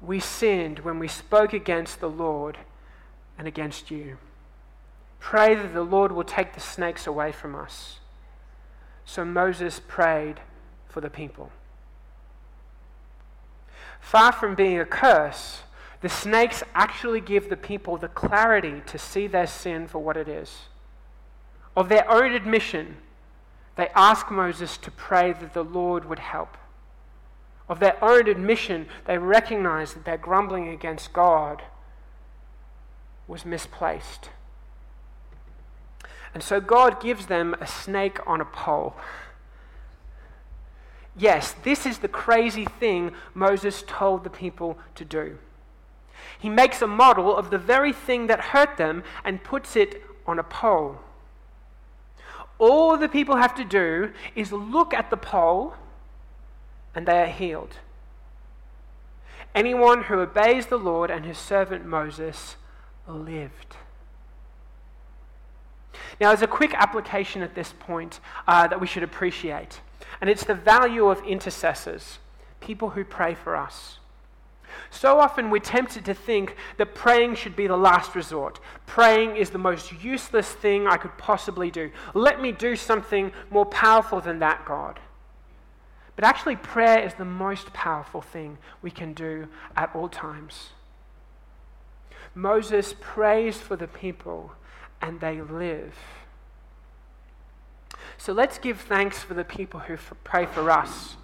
We 0.00 0.20
sinned 0.20 0.80
when 0.80 0.98
we 0.98 1.08
spoke 1.08 1.52
against 1.52 2.00
the 2.00 2.08
Lord 2.08 2.58
and 3.38 3.46
against 3.46 3.90
you. 3.90 4.18
Pray 5.18 5.54
that 5.54 5.74
the 5.74 5.82
Lord 5.82 6.12
will 6.12 6.24
take 6.24 6.54
the 6.54 6.60
snakes 6.60 7.06
away 7.06 7.32
from 7.32 7.54
us. 7.54 7.98
So 9.04 9.24
Moses 9.24 9.80
prayed 9.86 10.40
for 10.88 11.00
the 11.00 11.10
people. 11.10 11.50
Far 14.00 14.32
from 14.32 14.54
being 14.54 14.78
a 14.78 14.84
curse, 14.84 15.62
the 16.00 16.08
snakes 16.08 16.62
actually 16.74 17.20
give 17.20 17.48
the 17.48 17.56
people 17.56 17.96
the 17.96 18.08
clarity 18.08 18.82
to 18.86 18.98
see 18.98 19.26
their 19.26 19.46
sin 19.46 19.86
for 19.86 19.98
what 19.98 20.16
it 20.16 20.28
is. 20.28 20.68
Of 21.76 21.88
their 21.88 22.08
own 22.10 22.32
admission, 22.32 22.96
they 23.76 23.88
ask 23.94 24.30
Moses 24.30 24.76
to 24.78 24.90
pray 24.90 25.32
that 25.32 25.54
the 25.54 25.64
Lord 25.64 26.08
would 26.08 26.18
help. 26.18 26.56
Of 27.68 27.80
their 27.80 28.02
own 28.02 28.28
admission, 28.28 28.86
they 29.06 29.18
recognize 29.18 29.94
that 29.94 30.04
their 30.04 30.16
grumbling 30.16 30.68
against 30.68 31.12
God 31.12 31.62
was 33.28 33.44
misplaced. 33.44 34.30
And 36.32 36.42
so 36.42 36.60
God 36.60 37.00
gives 37.00 37.26
them 37.26 37.54
a 37.60 37.66
snake 37.66 38.18
on 38.26 38.40
a 38.40 38.44
pole. 38.44 38.94
Yes, 41.16 41.54
this 41.64 41.86
is 41.86 41.98
the 41.98 42.08
crazy 42.08 42.66
thing 42.66 43.12
Moses 43.34 43.82
told 43.86 44.22
the 44.22 44.30
people 44.30 44.78
to 44.94 45.04
do. 45.04 45.38
He 46.38 46.50
makes 46.50 46.82
a 46.82 46.86
model 46.86 47.34
of 47.34 47.50
the 47.50 47.58
very 47.58 47.92
thing 47.92 48.26
that 48.26 48.40
hurt 48.40 48.76
them 48.76 49.02
and 49.24 49.42
puts 49.42 49.76
it 49.76 50.02
on 50.26 50.38
a 50.38 50.42
pole. 50.42 51.00
All 52.58 52.96
the 52.96 53.08
people 53.08 53.36
have 53.36 53.54
to 53.56 53.64
do 53.64 54.12
is 54.34 54.52
look 54.52 54.94
at 54.94 55.10
the 55.10 55.16
pole 55.16 55.74
and 56.94 57.06
they 57.06 57.22
are 57.22 57.26
healed. 57.26 57.76
Anyone 59.54 60.04
who 60.04 60.20
obeys 60.20 60.66
the 60.66 60.78
Lord 60.78 61.10
and 61.10 61.24
his 61.24 61.38
servant 61.38 61.84
Moses 61.86 62.56
lived. 63.06 63.76
Now, 66.20 66.28
there's 66.28 66.42
a 66.42 66.46
quick 66.46 66.74
application 66.74 67.42
at 67.42 67.54
this 67.54 67.74
point 67.78 68.20
uh, 68.46 68.66
that 68.68 68.80
we 68.80 68.86
should 68.86 69.02
appreciate, 69.02 69.80
and 70.20 70.30
it's 70.30 70.44
the 70.44 70.54
value 70.54 71.06
of 71.06 71.22
intercessors, 71.24 72.18
people 72.60 72.90
who 72.90 73.04
pray 73.04 73.34
for 73.34 73.54
us. 73.54 73.98
So 74.90 75.18
often 75.18 75.50
we're 75.50 75.58
tempted 75.58 76.04
to 76.04 76.14
think 76.14 76.56
that 76.76 76.94
praying 76.94 77.36
should 77.36 77.56
be 77.56 77.66
the 77.66 77.76
last 77.76 78.14
resort. 78.14 78.60
Praying 78.86 79.36
is 79.36 79.50
the 79.50 79.58
most 79.58 79.92
useless 80.02 80.50
thing 80.50 80.86
I 80.86 80.96
could 80.96 81.16
possibly 81.18 81.70
do. 81.70 81.90
Let 82.14 82.40
me 82.40 82.52
do 82.52 82.76
something 82.76 83.32
more 83.50 83.66
powerful 83.66 84.20
than 84.20 84.38
that, 84.40 84.64
God. 84.64 85.00
But 86.14 86.24
actually, 86.24 86.56
prayer 86.56 87.00
is 87.00 87.14
the 87.14 87.26
most 87.26 87.72
powerful 87.72 88.22
thing 88.22 88.58
we 88.80 88.90
can 88.90 89.12
do 89.12 89.48
at 89.76 89.94
all 89.94 90.08
times. 90.08 90.70
Moses 92.34 92.94
prays 93.00 93.58
for 93.58 93.76
the 93.76 93.88
people, 93.88 94.52
and 95.00 95.20
they 95.20 95.40
live. 95.40 95.94
So 98.18 98.32
let's 98.32 98.58
give 98.58 98.80
thanks 98.80 99.22
for 99.22 99.34
the 99.34 99.44
people 99.44 99.80
who 99.80 99.96
pray 100.24 100.46
for 100.46 100.70
us. 100.70 101.16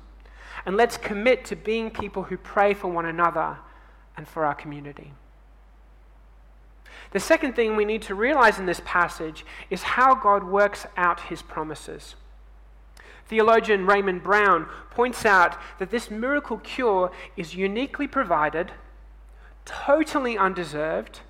And 0.65 0.77
let's 0.77 0.97
commit 0.97 1.45
to 1.47 1.57
being 1.57 1.91
people 1.91 2.25
who 2.25 2.37
pray 2.37 2.75
for 2.75 2.89
one 2.89 3.07
another 3.07 3.59
and 4.17 4.29
for 4.29 4.45
our 4.45 4.55
community. 4.55 5.13
The 7.13 7.21
second 7.21 7.55
thing 7.55 7.77
we 7.77 7.85
need 7.85 8.03
to 8.03 8.15
realize 8.15 8.59
in 8.59 8.67
this 8.67 8.81
passage 8.85 9.45
is 9.71 9.83
how 9.83 10.15
God 10.15 10.45
works 10.45 10.87
out 10.97 11.21
his 11.21 11.43
promises. 11.43 12.15
Theologian 13.27 13.87
Raymond 13.87 14.23
Brown 14.23 14.67
points 14.91 15.25
out 15.25 15.57
that 15.79 15.91
this 15.91 16.11
miracle 16.11 16.59
cure 16.59 17.11
is 17.37 17.55
uniquely 17.55 18.07
provided, 18.07 18.73
totally 19.65 20.37
undeserved, 20.37 21.21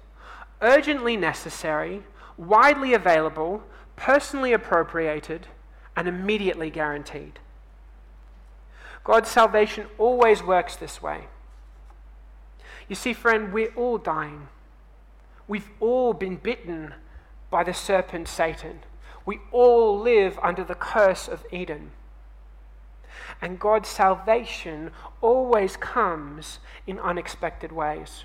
urgently 0.61 1.17
necessary, 1.17 2.03
widely 2.37 2.95
available, 2.95 3.63
personally 3.97 4.53
appropriated, 4.53 5.49
and 5.97 6.09
immediately 6.09 6.71
guaranteed. 6.71 7.39
God's 9.05 9.31
salvation 9.31 9.87
always 9.99 10.43
works 10.43 10.77
this 10.77 11.03
way. 11.03 11.27
You 12.89 12.95
see, 12.95 13.13
friend, 13.13 13.53
we're 13.53 13.73
all 13.75 13.99
dying. 13.99 14.49
We've 15.49 15.71
all 15.81 16.13
been 16.13 16.37
bitten 16.37 16.95
by 17.51 17.65
the 17.65 17.75
serpent 17.75 18.29
Satan. 18.29 18.81
We 19.27 19.41
all 19.51 19.99
live 19.99 20.39
under 20.43 20.65
the 20.65 20.75
curse 20.75 21.29
of 21.29 21.45
Eden. 21.51 21.93
And 23.41 23.59
God's 23.59 23.89
salvation 23.89 24.91
always 25.21 25.77
comes 25.77 26.59
in 26.87 26.99
unexpected 26.99 27.73
ways. 27.73 28.25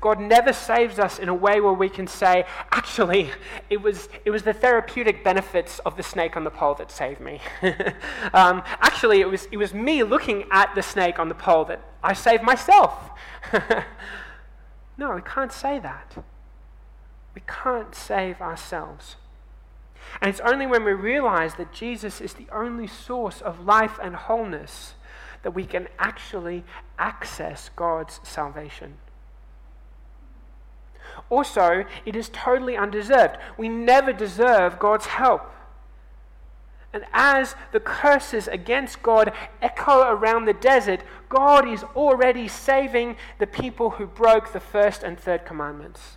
God 0.00 0.20
never 0.20 0.52
saves 0.52 0.98
us 0.98 1.18
in 1.18 1.28
a 1.28 1.34
way 1.34 1.60
where 1.60 1.72
we 1.72 1.88
can 1.88 2.06
say, 2.06 2.44
actually, 2.70 3.30
it 3.70 3.80
was, 3.80 4.08
it 4.24 4.30
was 4.30 4.42
the 4.42 4.52
therapeutic 4.52 5.24
benefits 5.24 5.78
of 5.80 5.96
the 5.96 6.02
snake 6.02 6.36
on 6.36 6.44
the 6.44 6.50
pole 6.50 6.74
that 6.74 6.90
saved 6.90 7.20
me. 7.20 7.40
um, 8.32 8.62
actually, 8.80 9.20
it 9.20 9.28
was, 9.28 9.48
it 9.50 9.56
was 9.56 9.72
me 9.72 10.02
looking 10.02 10.44
at 10.50 10.74
the 10.74 10.82
snake 10.82 11.18
on 11.18 11.28
the 11.28 11.34
pole 11.34 11.64
that 11.66 11.82
I 12.02 12.12
saved 12.12 12.42
myself. 12.42 13.10
no, 14.98 15.14
we 15.14 15.22
can't 15.22 15.52
say 15.52 15.78
that. 15.78 16.16
We 17.34 17.42
can't 17.46 17.94
save 17.94 18.40
ourselves. 18.40 19.16
And 20.20 20.30
it's 20.30 20.40
only 20.40 20.66
when 20.66 20.84
we 20.84 20.92
realize 20.92 21.56
that 21.56 21.72
Jesus 21.72 22.20
is 22.20 22.34
the 22.34 22.46
only 22.52 22.86
source 22.86 23.40
of 23.40 23.64
life 23.64 23.98
and 24.02 24.14
wholeness 24.14 24.94
that 25.42 25.50
we 25.52 25.64
can 25.64 25.88
actually 25.98 26.64
access 26.98 27.70
God's 27.76 28.20
salvation. 28.22 28.94
Also, 31.30 31.84
it 32.04 32.16
is 32.16 32.28
totally 32.28 32.76
undeserved. 32.76 33.36
We 33.56 33.68
never 33.68 34.12
deserve 34.12 34.78
God's 34.78 35.06
help. 35.06 35.52
And 36.92 37.04
as 37.12 37.54
the 37.72 37.80
curses 37.80 38.48
against 38.48 39.02
God 39.02 39.32
echo 39.60 40.00
around 40.08 40.46
the 40.46 40.54
desert, 40.54 41.02
God 41.28 41.68
is 41.68 41.82
already 41.94 42.48
saving 42.48 43.16
the 43.38 43.46
people 43.46 43.90
who 43.90 44.06
broke 44.06 44.52
the 44.52 44.60
first 44.60 45.02
and 45.02 45.18
third 45.18 45.44
commandments. 45.44 46.16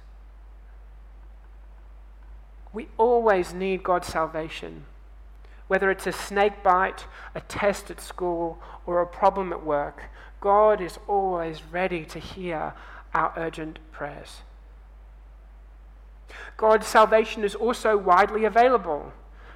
We 2.71 2.87
always 2.97 3.53
need 3.53 3.83
God's 3.83 4.07
salvation. 4.07 4.85
Whether 5.67 5.91
it's 5.91 6.07
a 6.07 6.11
snake 6.11 6.63
bite, 6.63 7.05
a 7.35 7.41
test 7.41 7.91
at 7.91 7.99
school, 7.99 8.59
or 8.85 9.01
a 9.01 9.07
problem 9.07 9.51
at 9.51 9.65
work, 9.65 10.03
God 10.39 10.79
is 10.79 10.97
always 11.07 11.63
ready 11.63 12.05
to 12.05 12.19
hear 12.19 12.73
our 13.13 13.33
urgent 13.35 13.79
prayers. 13.91 14.43
God's 16.57 16.88
salvation 16.88 17.43
is 17.43 17.55
also 17.55 17.98
widely 17.98 18.45
available. 18.45 19.13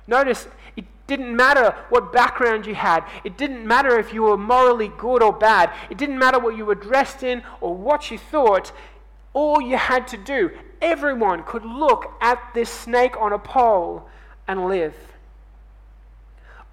Notice 0.08 0.48
it 0.75 0.86
didn't 1.08 1.36
matter 1.36 1.75
what 1.89 2.13
background 2.13 2.65
you 2.65 2.75
had. 2.75 3.03
It 3.24 3.38
didn't 3.38 3.65
matter 3.65 4.00
if 4.00 4.13
you 4.13 4.24
were 4.24 4.38
morally 4.38 4.89
good 4.98 5.22
or 5.22 5.34
bad. 5.34 5.72
It 5.89 5.98
didn't 5.98 6.20
matter 6.20 6.39
what 6.39 6.58
you 6.58 6.65
were 6.65 6.75
dressed 6.75 7.24
in 7.24 7.44
or 7.62 7.75
what 7.75 8.12
you 8.12 8.18
thought. 8.18 8.72
All 9.34 9.62
you 9.62 9.77
had 9.77 10.08
to 10.10 10.18
do, 10.18 10.51
everyone 10.82 11.44
could 11.44 11.65
look 11.65 12.13
at 12.22 12.39
this 12.53 12.70
snake 12.70 13.20
on 13.20 13.34
a 13.34 13.39
pole 13.39 14.08
and 14.48 14.68
live. 14.68 14.96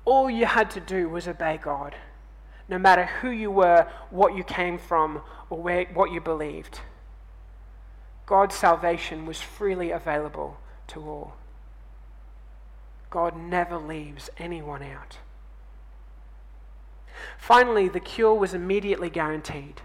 All 0.05 0.31
you 0.31 0.47
had 0.47 0.71
to 0.73 0.81
do 0.81 1.09
was 1.09 1.29
obey 1.29 1.59
God, 1.63 1.95
no 2.69 2.79
matter 2.79 3.05
who 3.05 3.31
you 3.31 3.51
were, 3.51 3.87
what 4.11 4.35
you 4.35 4.45
came 4.45 4.79
from, 4.79 5.23
or 5.49 5.61
where, 5.61 5.85
what 5.95 6.11
you 6.11 6.21
believed. 6.21 6.81
God's 8.31 8.55
salvation 8.55 9.27
was 9.27 9.41
freely 9.41 9.91
available 9.91 10.59
to 10.87 11.01
all. 11.01 11.33
God 13.11 13.37
never 13.37 13.77
leaves 13.77 14.31
anyone 14.39 14.85
out. 14.85 15.19
Finally, 17.37 17.89
the 17.89 17.99
cure 17.99 18.33
was 18.33 18.55
immediately 18.55 19.11
guaranteed. 19.11 19.81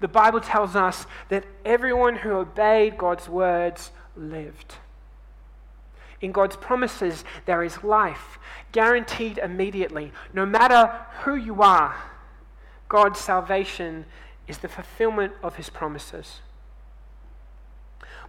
The 0.00 0.08
Bible 0.08 0.40
tells 0.40 0.74
us 0.74 1.04
that 1.28 1.44
everyone 1.66 2.16
who 2.16 2.30
obeyed 2.30 2.96
God's 2.96 3.28
words 3.28 3.90
lived. 4.16 4.76
In 6.22 6.32
God's 6.32 6.56
promises, 6.56 7.24
there 7.44 7.62
is 7.62 7.84
life, 7.84 8.38
guaranteed 8.72 9.36
immediately. 9.36 10.12
No 10.32 10.46
matter 10.46 10.98
who 11.24 11.34
you 11.34 11.60
are, 11.60 11.94
God's 12.88 13.20
salvation 13.20 14.06
is 14.48 14.56
the 14.56 14.68
fulfillment 14.68 15.34
of 15.42 15.56
his 15.56 15.68
promises. 15.68 16.40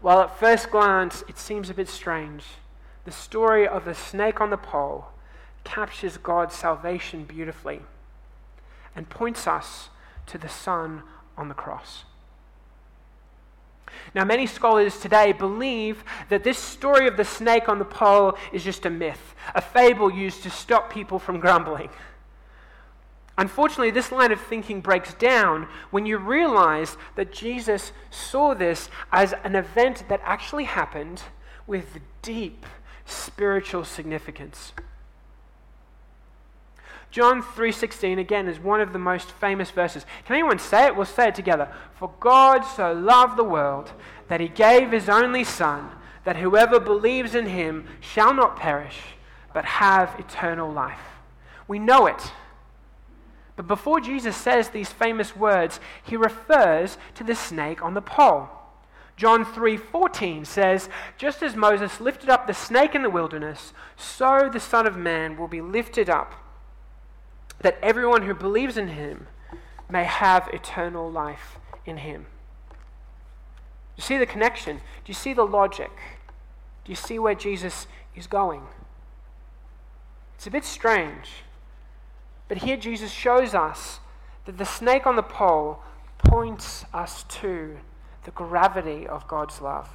While 0.02 0.22
at 0.22 0.40
first 0.40 0.72
glance 0.72 1.24
it 1.28 1.38
seems 1.38 1.70
a 1.70 1.74
bit 1.74 1.90
strange, 1.90 2.44
the 3.06 3.12
story 3.12 3.68
of 3.68 3.86
the 3.86 3.96
snake 3.96 4.42
on 4.42 4.50
the 4.50 4.58
pole 4.58 5.08
captures 5.64 6.18
God's 6.18 6.56
salvation 6.56 7.24
beautifully 7.24 7.82
and 8.96 9.10
points 9.10 9.48
us 9.48 9.90
to 10.28 10.38
the 10.38 10.50
Son 10.50 11.04
on 11.38 11.50
the 11.50 11.54
cross. 11.54 12.06
Now, 14.14 14.24
many 14.24 14.48
scholars 14.48 15.00
today 15.00 15.32
believe 15.32 16.04
that 16.30 16.44
this 16.44 16.58
story 16.58 17.08
of 17.08 17.18
the 17.18 17.26
snake 17.26 17.70
on 17.70 17.80
the 17.80 17.86
pole 17.86 18.38
is 18.52 18.64
just 18.64 18.86
a 18.86 18.90
myth, 18.90 19.36
a 19.54 19.62
fable 19.62 20.12
used 20.12 20.44
to 20.44 20.50
stop 20.50 20.92
people 20.92 21.20
from 21.20 21.40
grumbling. 21.40 21.90
Unfortunately, 23.38 23.92
this 23.92 24.12
line 24.12 24.32
of 24.32 24.40
thinking 24.40 24.80
breaks 24.80 25.14
down 25.16 25.68
when 25.92 26.06
you 26.06 26.18
realize 26.18 26.96
that 27.16 27.34
Jesus 27.34 27.92
saw 28.10 28.54
this 28.54 28.90
as 29.12 29.34
an 29.44 29.56
event 29.56 30.06
that 30.08 30.22
actually 30.24 30.64
happened 30.64 31.22
with 31.68 32.00
deep 32.22 32.66
spiritual 33.06 33.84
significance. 33.84 34.72
John 37.12 37.42
3:16 37.42 38.20
again 38.20 38.48
is 38.48 38.60
one 38.60 38.82
of 38.82 38.92
the 38.92 39.00
most 39.00 39.32
famous 39.32 39.72
verses. 39.72 40.06
Can 40.26 40.36
anyone 40.36 40.60
say 40.60 40.88
it? 40.88 40.96
We'll 40.96 41.06
say 41.06 41.30
it 41.30 41.36
together. 41.36 41.70
For 41.98 42.12
God 42.20 42.64
so 42.64 42.92
loved 42.92 43.38
the 43.38 43.44
world 43.44 43.94
that 44.28 44.42
he 44.42 44.50
gave 44.50 44.92
his 44.92 45.08
only 45.08 45.44
son 45.44 45.92
that 46.26 46.38
whoever 46.38 46.80
believes 46.80 47.36
in 47.36 47.46
him 47.46 47.88
shall 48.02 48.34
not 48.34 48.58
perish 48.58 49.00
but 49.54 49.64
have 49.64 50.20
eternal 50.20 50.70
life. 50.70 51.22
We 51.68 51.80
know 51.80 52.06
it. 52.06 52.34
But 53.56 53.68
before 53.68 54.02
Jesus 54.02 54.36
says 54.36 54.70
these 54.70 54.92
famous 54.92 55.36
words, 55.36 55.80
he 56.04 56.18
refers 56.18 56.98
to 57.16 57.24
the 57.24 57.36
snake 57.36 57.82
on 57.82 57.94
the 57.94 58.02
pole. 58.02 58.50
John 59.16 59.46
3:14 59.46 60.44
says, 60.44 60.90
"Just 61.18 61.42
as 61.42 61.56
Moses 61.56 62.02
lifted 62.02 62.30
up 62.30 62.48
the 62.48 62.54
snake 62.54 62.94
in 62.94 63.02
the 63.02 63.10
wilderness, 63.10 63.72
so 63.96 64.50
the 64.50 64.60
Son 64.60 64.86
of 64.86 64.98
man 64.98 65.38
will 65.38 65.48
be 65.48 65.62
lifted 65.62 66.10
up, 66.10 66.34
that 67.60 67.80
everyone 67.82 68.24
who 68.24 68.34
believes 68.34 68.76
in 68.76 68.90
him 68.90 69.28
may 69.88 70.04
have 70.04 70.50
eternal 70.50 71.10
life 71.10 71.58
in 71.86 72.00
him." 72.00 72.24
Do 73.96 74.02
you 74.02 74.04
see 74.04 74.18
the 74.18 74.26
connection? 74.26 74.78
Do 74.78 74.84
you 75.06 75.14
see 75.14 75.32
the 75.32 75.48
logic? 75.48 75.92
Do 76.84 76.92
you 76.92 76.98
see 76.98 77.18
where 77.18 77.36
Jesus 77.36 77.88
is 78.16 78.28
going? 78.28 78.68
It's 80.36 80.46
a 80.46 80.52
bit 80.52 80.66
strange. 80.66 81.45
But 82.48 82.60
here 82.60 82.78
Jesus 82.78 83.12
shows 83.12 83.56
us 83.56 84.00
that 84.46 84.58
the 84.58 84.66
snake 84.66 85.08
on 85.08 85.16
the 85.16 85.24
pole 85.24 85.80
points 86.18 86.86
us 86.94 87.24
to 87.24 87.78
the 88.24 88.32
gravity 88.32 89.08
of 89.08 89.28
God's 89.28 89.62
love. 89.62 89.90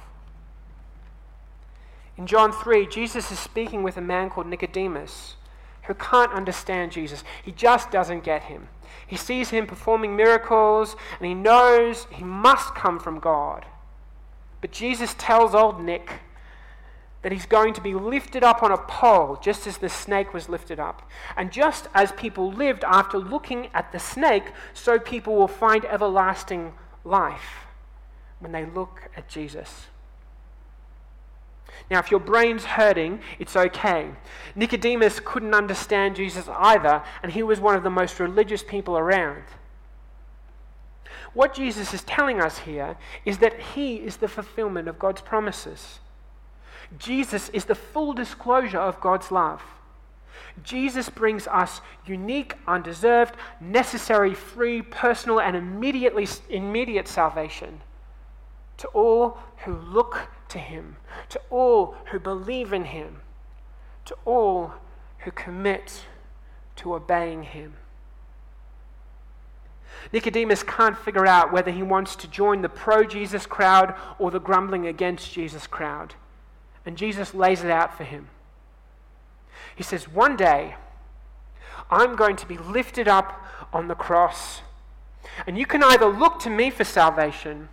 In 2.17 2.27
John 2.27 2.51
3, 2.51 2.87
Jesus 2.87 3.31
is 3.31 3.39
speaking 3.39 3.83
with 3.83 3.97
a 3.97 4.01
man 4.01 4.29
called 4.29 4.47
Nicodemus 4.47 5.35
who 5.83 5.93
can't 5.93 6.31
understand 6.33 6.91
Jesus. 6.91 7.23
He 7.43 7.51
just 7.51 7.89
doesn't 7.89 8.23
get 8.23 8.43
him. 8.43 8.67
He 9.07 9.15
sees 9.15 9.49
him 9.49 9.65
performing 9.65 10.15
miracles 10.15 10.95
and 11.19 11.27
he 11.27 11.33
knows 11.33 12.07
he 12.11 12.23
must 12.23 12.75
come 12.75 12.99
from 12.99 13.19
God. 13.19 13.65
But 14.59 14.71
Jesus 14.71 15.15
tells 15.17 15.55
old 15.55 15.81
Nick 15.81 16.19
that 17.21 17.31
he's 17.31 17.45
going 17.45 17.73
to 17.73 17.81
be 17.81 17.93
lifted 17.93 18.43
up 18.43 18.63
on 18.63 18.71
a 18.71 18.77
pole, 18.77 19.37
just 19.41 19.67
as 19.67 19.77
the 19.77 19.89
snake 19.89 20.33
was 20.33 20.49
lifted 20.49 20.79
up. 20.79 21.07
And 21.37 21.51
just 21.51 21.87
as 21.93 22.11
people 22.13 22.51
lived 22.51 22.83
after 22.83 23.17
looking 23.19 23.69
at 23.73 23.91
the 23.91 23.99
snake, 23.99 24.51
so 24.73 24.97
people 24.97 25.35
will 25.35 25.47
find 25.47 25.85
everlasting 25.85 26.73
life 27.03 27.67
when 28.39 28.51
they 28.51 28.65
look 28.65 29.09
at 29.15 29.29
Jesus. 29.29 29.87
Now, 31.89 31.99
if 31.99 32.09
your 32.09 32.19
brain's 32.19 32.63
hurting, 32.63 33.19
it's 33.37 33.55
okay. 33.55 34.11
Nicodemus 34.55 35.19
couldn't 35.19 35.53
understand 35.53 36.15
Jesus 36.15 36.47
either, 36.49 37.03
and 37.21 37.31
he 37.31 37.43
was 37.43 37.59
one 37.59 37.75
of 37.75 37.83
the 37.83 37.89
most 37.89 38.19
religious 38.19 38.63
people 38.63 38.97
around. 38.97 39.43
What 41.33 41.53
Jesus 41.53 41.93
is 41.93 42.03
telling 42.03 42.41
us 42.41 42.59
here 42.59 42.97
is 43.25 43.37
that 43.37 43.59
he 43.59 43.97
is 43.97 44.17
the 44.17 44.27
fulfillment 44.27 44.87
of 44.87 44.99
God's 44.99 45.21
promises. 45.21 45.99
Jesus 46.97 47.49
is 47.49 47.65
the 47.65 47.75
full 47.75 48.13
disclosure 48.13 48.79
of 48.79 48.99
God's 48.99 49.31
love. 49.31 49.61
Jesus 50.63 51.09
brings 51.09 51.47
us 51.47 51.81
unique, 52.05 52.55
undeserved, 52.67 53.35
necessary, 53.59 54.33
free, 54.33 54.81
personal, 54.81 55.39
and 55.39 55.55
immediately, 55.55 56.27
immediate 56.49 57.07
salvation 57.07 57.81
to 58.77 58.87
all 58.89 59.37
who 59.57 59.75
look 59.75 60.27
to 60.49 60.57
him, 60.57 60.97
to 61.29 61.39
all 61.49 61.95
who 62.11 62.19
believe 62.19 62.73
in 62.73 62.85
him, 62.85 63.21
to 64.05 64.15
all 64.25 64.73
who 65.19 65.31
commit 65.31 66.05
to 66.77 66.95
obeying 66.95 67.43
him. 67.43 67.75
Nicodemus 70.11 70.63
can't 70.63 70.97
figure 70.97 71.27
out 71.27 71.53
whether 71.53 71.69
he 71.69 71.83
wants 71.83 72.15
to 72.15 72.27
join 72.27 72.63
the 72.63 72.69
pro 72.69 73.03
Jesus 73.03 73.45
crowd 73.45 73.93
or 74.17 74.31
the 74.31 74.39
grumbling 74.39 74.87
against 74.87 75.31
Jesus 75.31 75.67
crowd. 75.67 76.15
And 76.85 76.97
Jesus 76.97 77.33
lays 77.33 77.63
it 77.63 77.69
out 77.69 77.95
for 77.95 78.03
him. 78.03 78.29
He 79.75 79.83
says, 79.83 80.07
One 80.07 80.35
day, 80.35 80.75
I'm 81.89 82.15
going 82.15 82.35
to 82.37 82.45
be 82.45 82.57
lifted 82.57 83.07
up 83.07 83.45
on 83.73 83.87
the 83.87 83.95
cross. 83.95 84.61
And 85.45 85.57
you 85.57 85.65
can 85.65 85.83
either 85.83 86.07
look 86.07 86.39
to 86.39 86.49
me 86.49 86.69
for 86.69 86.83
salvation 86.83 87.69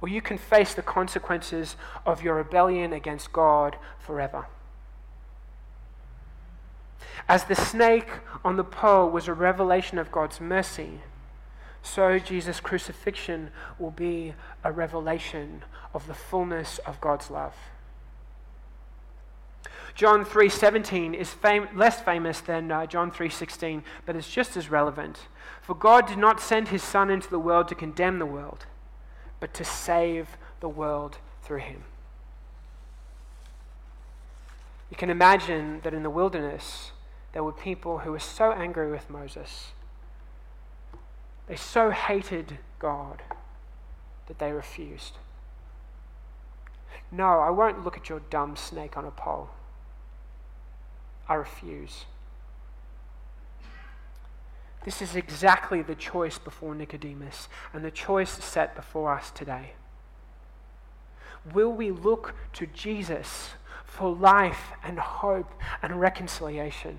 or 0.00 0.08
you 0.08 0.22
can 0.22 0.38
face 0.38 0.74
the 0.74 0.82
consequences 0.82 1.76
of 2.06 2.22
your 2.22 2.36
rebellion 2.36 2.92
against 2.92 3.32
God 3.32 3.76
forever. 3.98 4.46
As 7.28 7.44
the 7.44 7.56
snake 7.56 8.08
on 8.44 8.56
the 8.56 8.64
pole 8.64 9.10
was 9.10 9.28
a 9.28 9.34
revelation 9.34 9.98
of 9.98 10.12
God's 10.12 10.40
mercy, 10.40 11.00
so 11.82 12.18
Jesus' 12.18 12.60
crucifixion 12.60 13.50
will 13.78 13.90
be 13.90 14.34
a 14.64 14.72
revelation 14.72 15.62
of 15.94 16.06
the 16.06 16.14
fullness 16.14 16.78
of 16.78 17.00
God's 17.00 17.30
love. 17.30 17.54
John 19.94 20.24
3:17 20.24 21.12
is 21.12 21.32
fam- 21.32 21.76
less 21.76 22.00
famous 22.00 22.40
than 22.40 22.70
uh, 22.70 22.86
John 22.86 23.10
3:16, 23.10 23.82
but 24.06 24.14
it's 24.14 24.30
just 24.30 24.56
as 24.56 24.70
relevant. 24.70 25.26
For 25.60 25.74
God 25.74 26.06
did 26.06 26.18
not 26.18 26.40
send 26.40 26.68
his 26.68 26.84
son 26.84 27.10
into 27.10 27.28
the 27.28 27.38
world 27.38 27.66
to 27.68 27.74
condemn 27.74 28.20
the 28.20 28.26
world, 28.26 28.66
but 29.40 29.52
to 29.54 29.64
save 29.64 30.36
the 30.60 30.68
world 30.68 31.18
through 31.42 31.58
him. 31.58 31.82
You 34.90 34.96
can 34.96 35.10
imagine 35.10 35.80
that 35.82 35.94
in 35.94 36.02
the 36.02 36.10
wilderness, 36.10 36.92
there 37.32 37.42
were 37.42 37.52
people 37.52 37.98
who 37.98 38.12
were 38.12 38.18
so 38.18 38.52
angry 38.52 38.90
with 38.90 39.10
Moses. 39.10 39.72
They 41.48 41.56
so 41.56 41.90
hated 41.90 42.58
God 42.78 43.22
that 44.26 44.38
they 44.38 44.52
refused. 44.52 45.14
No, 47.10 47.40
I 47.40 47.48
won't 47.48 47.84
look 47.84 47.96
at 47.96 48.10
your 48.10 48.20
dumb 48.20 48.54
snake 48.54 48.96
on 48.96 49.06
a 49.06 49.10
pole. 49.10 49.48
I 51.26 51.34
refuse. 51.34 52.04
This 54.84 55.00
is 55.00 55.16
exactly 55.16 55.82
the 55.82 55.94
choice 55.94 56.38
before 56.38 56.74
Nicodemus 56.74 57.48
and 57.72 57.84
the 57.84 57.90
choice 57.90 58.42
set 58.44 58.76
before 58.76 59.12
us 59.12 59.30
today. 59.30 59.72
Will 61.52 61.72
we 61.72 61.90
look 61.90 62.34
to 62.54 62.66
Jesus 62.66 63.50
for 63.84 64.14
life 64.14 64.72
and 64.84 64.98
hope 64.98 65.50
and 65.82 66.00
reconciliation? 66.00 66.98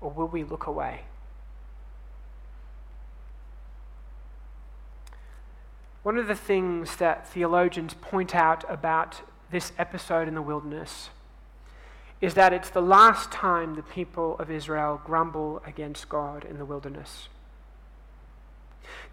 Or 0.00 0.10
will 0.10 0.28
we 0.28 0.44
look 0.44 0.66
away? 0.66 1.02
One 6.06 6.18
of 6.18 6.28
the 6.28 6.36
things 6.36 6.98
that 6.98 7.26
theologians 7.26 7.94
point 7.94 8.32
out 8.32 8.64
about 8.68 9.22
this 9.50 9.72
episode 9.76 10.28
in 10.28 10.36
the 10.36 10.40
wilderness 10.40 11.10
is 12.20 12.34
that 12.34 12.52
it's 12.52 12.70
the 12.70 12.80
last 12.80 13.32
time 13.32 13.74
the 13.74 13.82
people 13.82 14.38
of 14.38 14.48
Israel 14.48 15.00
grumble 15.04 15.60
against 15.66 16.08
God 16.08 16.44
in 16.44 16.58
the 16.58 16.64
wilderness. 16.64 17.28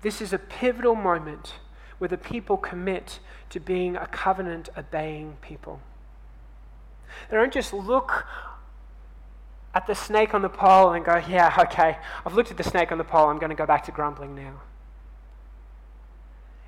This 0.04 0.22
is 0.22 0.34
a 0.34 0.38
pivotal 0.38 0.94
moment 0.94 1.56
where 1.98 2.10
the 2.10 2.16
people 2.16 2.58
commit 2.58 3.18
to 3.50 3.60
being 3.60 3.96
a 3.96 4.06
covenant 4.06 4.70
obeying 4.78 5.38
people. 5.42 5.80
They 7.32 7.38
don't 7.38 7.52
just 7.52 7.74
look 7.74 8.28
at 9.74 9.88
the 9.88 9.96
snake 9.96 10.36
on 10.36 10.44
the 10.44 10.48
pole 10.48 10.92
and 10.92 11.04
go, 11.04 11.16
yeah, 11.28 11.56
okay, 11.58 11.98
I've 12.24 12.36
looked 12.36 12.52
at 12.52 12.58
the 12.58 12.64
snake 12.64 12.92
on 12.92 13.00
the 13.00 13.04
pole, 13.04 13.30
I'm 13.30 13.40
going 13.40 13.50
to 13.50 13.56
go 13.56 13.66
back 13.66 13.84
to 13.86 13.92
grumbling 13.92 14.36
now. 14.36 14.62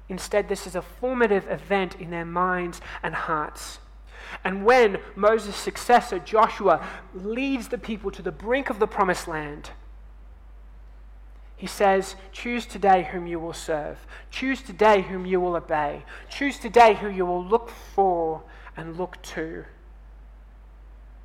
Instead, 0.07 0.49
this 0.49 0.67
is 0.67 0.75
a 0.75 0.81
formative 0.81 1.49
event 1.49 1.95
in 1.99 2.11
their 2.11 2.25
minds 2.25 2.79
and 3.01 3.15
hearts. 3.15 3.79
And 4.43 4.65
when 4.65 4.99
Moses' 5.15 5.55
successor, 5.55 6.19
Joshua, 6.19 6.85
leads 7.13 7.69
the 7.69 7.77
people 7.77 8.11
to 8.11 8.21
the 8.21 8.31
brink 8.31 8.69
of 8.69 8.79
the 8.79 8.87
promised 8.87 9.27
land, 9.27 9.71
he 11.57 11.67
says, 11.67 12.15
Choose 12.31 12.65
today 12.65 13.07
whom 13.11 13.27
you 13.27 13.39
will 13.39 13.53
serve. 13.53 14.05
Choose 14.29 14.61
today 14.61 15.01
whom 15.01 15.25
you 15.25 15.39
will 15.39 15.55
obey. 15.55 16.03
Choose 16.29 16.59
today 16.59 16.95
who 16.95 17.09
you 17.09 17.25
will 17.25 17.43
look 17.43 17.69
for 17.69 18.43
and 18.75 18.97
look 18.97 19.21
to. 19.21 19.65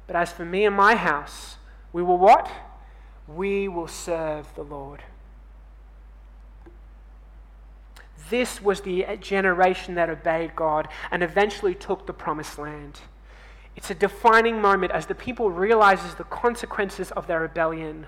But 0.06 0.16
as 0.16 0.32
for 0.32 0.44
me 0.44 0.64
and 0.64 0.76
my 0.76 0.94
house, 0.94 1.56
we 1.92 2.02
will 2.02 2.18
what? 2.18 2.50
We 3.26 3.68
will 3.68 3.88
serve 3.88 4.54
the 4.54 4.62
Lord. 4.62 5.02
This 8.30 8.62
was 8.62 8.80
the 8.80 9.04
generation 9.20 9.96
that 9.96 10.08
obeyed 10.08 10.56
God 10.56 10.88
and 11.10 11.22
eventually 11.22 11.74
took 11.74 12.06
the 12.06 12.12
promised 12.12 12.58
land. 12.58 13.00
It's 13.76 13.90
a 13.90 13.94
defining 13.94 14.60
moment 14.60 14.92
as 14.92 15.06
the 15.06 15.14
people 15.14 15.50
realizes 15.50 16.14
the 16.14 16.24
consequences 16.24 17.10
of 17.12 17.26
their 17.26 17.40
rebellion 17.40 18.06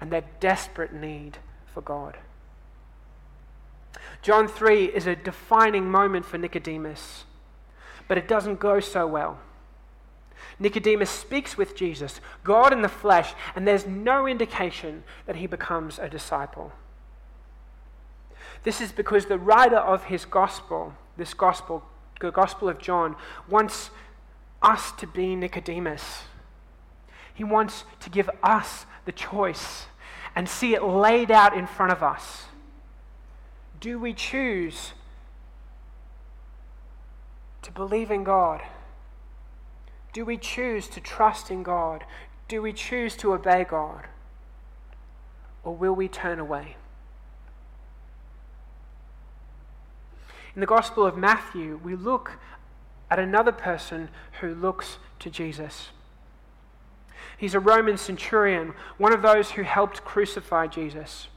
and 0.00 0.10
their 0.10 0.24
desperate 0.40 0.92
need 0.92 1.38
for 1.72 1.80
God. 1.80 2.16
John 4.22 4.48
3 4.48 4.84
is 4.86 5.06
a 5.06 5.16
defining 5.16 5.90
moment 5.90 6.26
for 6.26 6.38
Nicodemus, 6.38 7.24
but 8.08 8.18
it 8.18 8.28
doesn't 8.28 8.60
go 8.60 8.80
so 8.80 9.06
well. 9.06 9.38
Nicodemus 10.58 11.10
speaks 11.10 11.56
with 11.56 11.74
Jesus, 11.74 12.20
God 12.44 12.72
in 12.72 12.82
the 12.82 12.88
flesh, 12.88 13.32
and 13.56 13.66
there's 13.66 13.86
no 13.86 14.26
indication 14.26 15.04
that 15.26 15.36
he 15.36 15.46
becomes 15.46 15.98
a 15.98 16.08
disciple. 16.08 16.72
This 18.62 18.80
is 18.80 18.92
because 18.92 19.26
the 19.26 19.38
writer 19.38 19.78
of 19.78 20.04
his 20.04 20.24
gospel, 20.24 20.94
this 21.16 21.34
gospel, 21.34 21.82
the 22.20 22.30
Gospel 22.30 22.68
of 22.68 22.78
John, 22.78 23.16
wants 23.48 23.90
us 24.62 24.92
to 24.92 25.06
be 25.06 25.34
Nicodemus. 25.34 26.24
He 27.32 27.44
wants 27.44 27.84
to 28.00 28.10
give 28.10 28.28
us 28.42 28.84
the 29.06 29.12
choice 29.12 29.86
and 30.36 30.48
see 30.48 30.74
it 30.74 30.84
laid 30.84 31.30
out 31.30 31.56
in 31.56 31.66
front 31.66 31.92
of 31.92 32.02
us. 32.02 32.44
Do 33.80 33.98
we 33.98 34.12
choose 34.12 34.92
to 37.62 37.72
believe 37.72 38.10
in 38.10 38.24
God? 38.24 38.60
Do 40.12 40.24
we 40.24 40.36
choose 40.36 40.88
to 40.88 41.00
trust 41.00 41.50
in 41.50 41.62
God? 41.62 42.04
Do 42.48 42.60
we 42.60 42.72
choose 42.72 43.16
to 43.16 43.32
obey 43.32 43.64
God? 43.64 44.06
Or 45.64 45.74
will 45.74 45.94
we 45.94 46.08
turn 46.08 46.38
away? 46.38 46.76
In 50.60 50.62
the 50.62 50.66
Gospel 50.66 51.06
of 51.06 51.16
Matthew, 51.16 51.80
we 51.82 51.96
look 51.96 52.32
at 53.10 53.18
another 53.18 53.50
person 53.50 54.10
who 54.42 54.54
looks 54.54 54.98
to 55.20 55.30
Jesus. 55.30 55.88
He's 57.38 57.54
a 57.54 57.58
Roman 57.58 57.96
centurion, 57.96 58.74
one 58.98 59.14
of 59.14 59.22
those 59.22 59.52
who 59.52 59.62
helped 59.62 60.04
crucify 60.04 60.66
Jesus. 60.66 61.28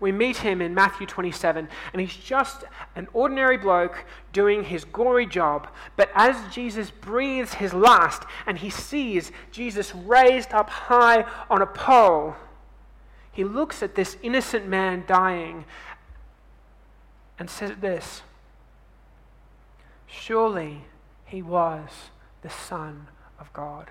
We 0.00 0.12
meet 0.12 0.38
him 0.38 0.62
in 0.62 0.72
Matthew 0.72 1.06
27, 1.06 1.68
and 1.92 2.00
he's 2.00 2.16
just 2.16 2.64
an 2.96 3.06
ordinary 3.12 3.58
bloke 3.58 4.06
doing 4.32 4.64
his 4.64 4.86
gory 4.86 5.26
job. 5.26 5.68
But 5.96 6.08
as 6.14 6.54
Jesus 6.54 6.90
breathes 6.90 7.52
his 7.52 7.74
last 7.74 8.22
and 8.46 8.56
he 8.56 8.70
sees 8.70 9.30
Jesus 9.50 9.94
raised 9.94 10.54
up 10.54 10.70
high 10.70 11.26
on 11.50 11.60
a 11.60 11.66
pole, 11.66 12.34
he 13.30 13.44
looks 13.44 13.82
at 13.82 13.94
this 13.94 14.16
innocent 14.22 14.66
man 14.66 15.04
dying 15.06 15.66
and 17.38 17.48
says 17.50 17.72
this 17.80 18.22
Surely 20.06 20.84
he 21.24 21.42
was 21.42 22.10
the 22.42 22.50
Son 22.50 23.08
of 23.38 23.52
God. 23.52 23.90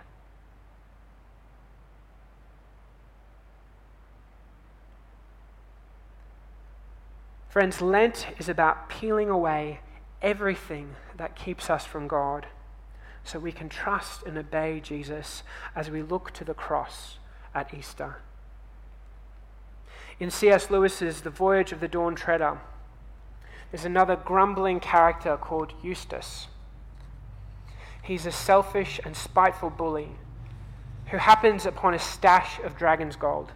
Friends, 7.50 7.82
Lent 7.82 8.28
is 8.40 8.48
about 8.48 8.88
peeling 8.88 9.30
away 9.30 9.82
everything 10.22 10.96
that 11.18 11.36
keeps 11.36 11.70
us 11.70 11.86
from 11.86 12.08
God 12.08 12.46
so 13.26 13.40
we 13.40 13.52
can 13.52 13.68
trust 13.68 14.24
and 14.24 14.38
obey 14.38 14.80
Jesus 14.80 15.44
as 15.76 15.90
we 15.90 16.02
look 16.02 16.32
to 16.32 16.46
the 16.46 16.54
cross 16.54 17.18
at 17.54 17.74
Easter. 17.74 18.18
In 20.20 20.32
C.S. 20.32 20.70
Lewis's 20.70 21.22
The 21.22 21.30
Voyage 21.30 21.72
of 21.72 21.82
the 21.82 21.88
Dawn 21.88 22.16
Treader, 22.16 22.60
there's 23.72 23.86
another 23.86 24.16
grumbling 24.18 24.80
character 24.80 25.38
called 25.38 25.74
Eustace. 25.82 26.48
He's 28.04 28.26
a 28.26 28.32
selfish 28.32 29.00
and 29.06 29.16
spiteful 29.16 29.70
bully 29.70 30.10
who 31.08 31.18
happens 31.18 31.66
upon 31.66 31.94
a 31.94 32.00
stash 32.00 32.60
of 32.64 32.78
dragon's 32.78 33.16
gold. 33.16 33.52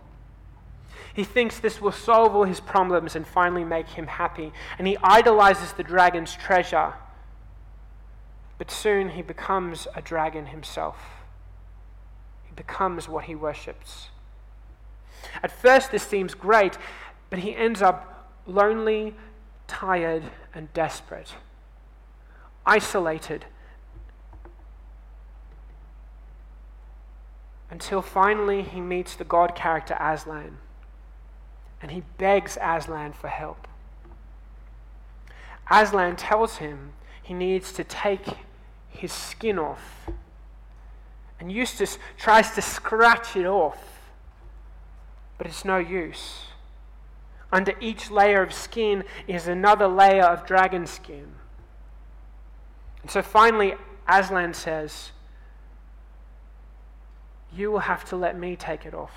He 1.13 1.23
thinks 1.23 1.59
this 1.59 1.81
will 1.81 1.91
solve 1.91 2.35
all 2.35 2.43
his 2.43 2.59
problems 2.59 3.15
and 3.15 3.25
finally 3.25 3.63
make 3.63 3.87
him 3.89 4.07
happy, 4.07 4.51
and 4.77 4.87
he 4.87 4.97
idolizes 5.01 5.73
the 5.73 5.83
dragon's 5.83 6.35
treasure. 6.35 6.93
But 8.57 8.71
soon 8.71 9.09
he 9.11 9.21
becomes 9.21 9.87
a 9.95 10.01
dragon 10.01 10.47
himself. 10.47 10.97
He 12.45 12.53
becomes 12.55 13.07
what 13.07 13.25
he 13.25 13.35
worships. 13.35 14.09
At 15.41 15.51
first, 15.51 15.91
this 15.91 16.03
seems 16.03 16.33
great, 16.33 16.77
but 17.29 17.39
he 17.39 17.55
ends 17.55 17.81
up 17.81 18.29
lonely 18.45 19.15
tired, 19.67 20.23
and 20.53 20.71
desperate, 20.73 21.33
isolated, 22.65 23.45
until 27.69 28.01
finally 28.01 28.61
he 28.61 28.79
meets 28.79 29.15
the 29.15 29.23
God 29.23 29.55
character 29.55 29.97
Aslan, 29.99 30.57
and 31.81 31.91
he 31.91 32.03
begs 32.17 32.57
Aslan 32.61 33.13
for 33.13 33.27
help. 33.27 33.67
Aslan 35.69 36.15
tells 36.15 36.57
him 36.57 36.93
he 37.21 37.33
needs 37.33 37.71
to 37.73 37.83
take 37.83 38.27
his 38.89 39.11
skin 39.11 39.57
off. 39.57 40.07
And 41.39 41.51
Eustace 41.51 41.97
tries 42.17 42.51
to 42.51 42.61
scratch 42.61 43.35
it 43.35 43.45
off, 43.45 43.99
but 45.37 45.47
it's 45.47 45.65
no 45.65 45.77
use. 45.77 46.45
Under 47.55 47.73
each 47.79 48.11
layer 48.11 48.41
of 48.41 48.53
skin 48.53 49.05
is 49.29 49.47
another 49.47 49.87
layer 49.87 50.25
of 50.25 50.45
dragon 50.45 50.85
skin. 50.85 51.35
And 53.01 53.09
so 53.09 53.21
finally, 53.21 53.75
Aslan 54.09 54.53
says, 54.53 55.13
You 57.55 57.71
will 57.71 57.79
have 57.79 58.03
to 58.09 58.17
let 58.17 58.37
me 58.37 58.57
take 58.57 58.85
it 58.85 58.93
off. 58.93 59.13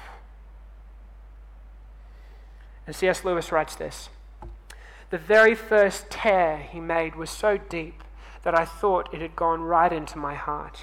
And 2.87 2.95
C.S. 2.95 3.25
Lewis 3.25 3.51
writes 3.51 3.75
this 3.75 4.09
The 5.11 5.19
very 5.19 5.57
first 5.57 6.09
tear 6.09 6.59
he 6.59 6.79
made 6.79 7.17
was 7.17 7.31
so 7.31 7.57
deep 7.57 8.05
that 8.45 8.57
I 8.57 8.65
thought 8.65 9.13
it 9.13 9.21
had 9.21 9.35
gone 9.35 9.63
right 9.63 9.93
into 9.93 10.17
my 10.17 10.37
heart. 10.37 10.83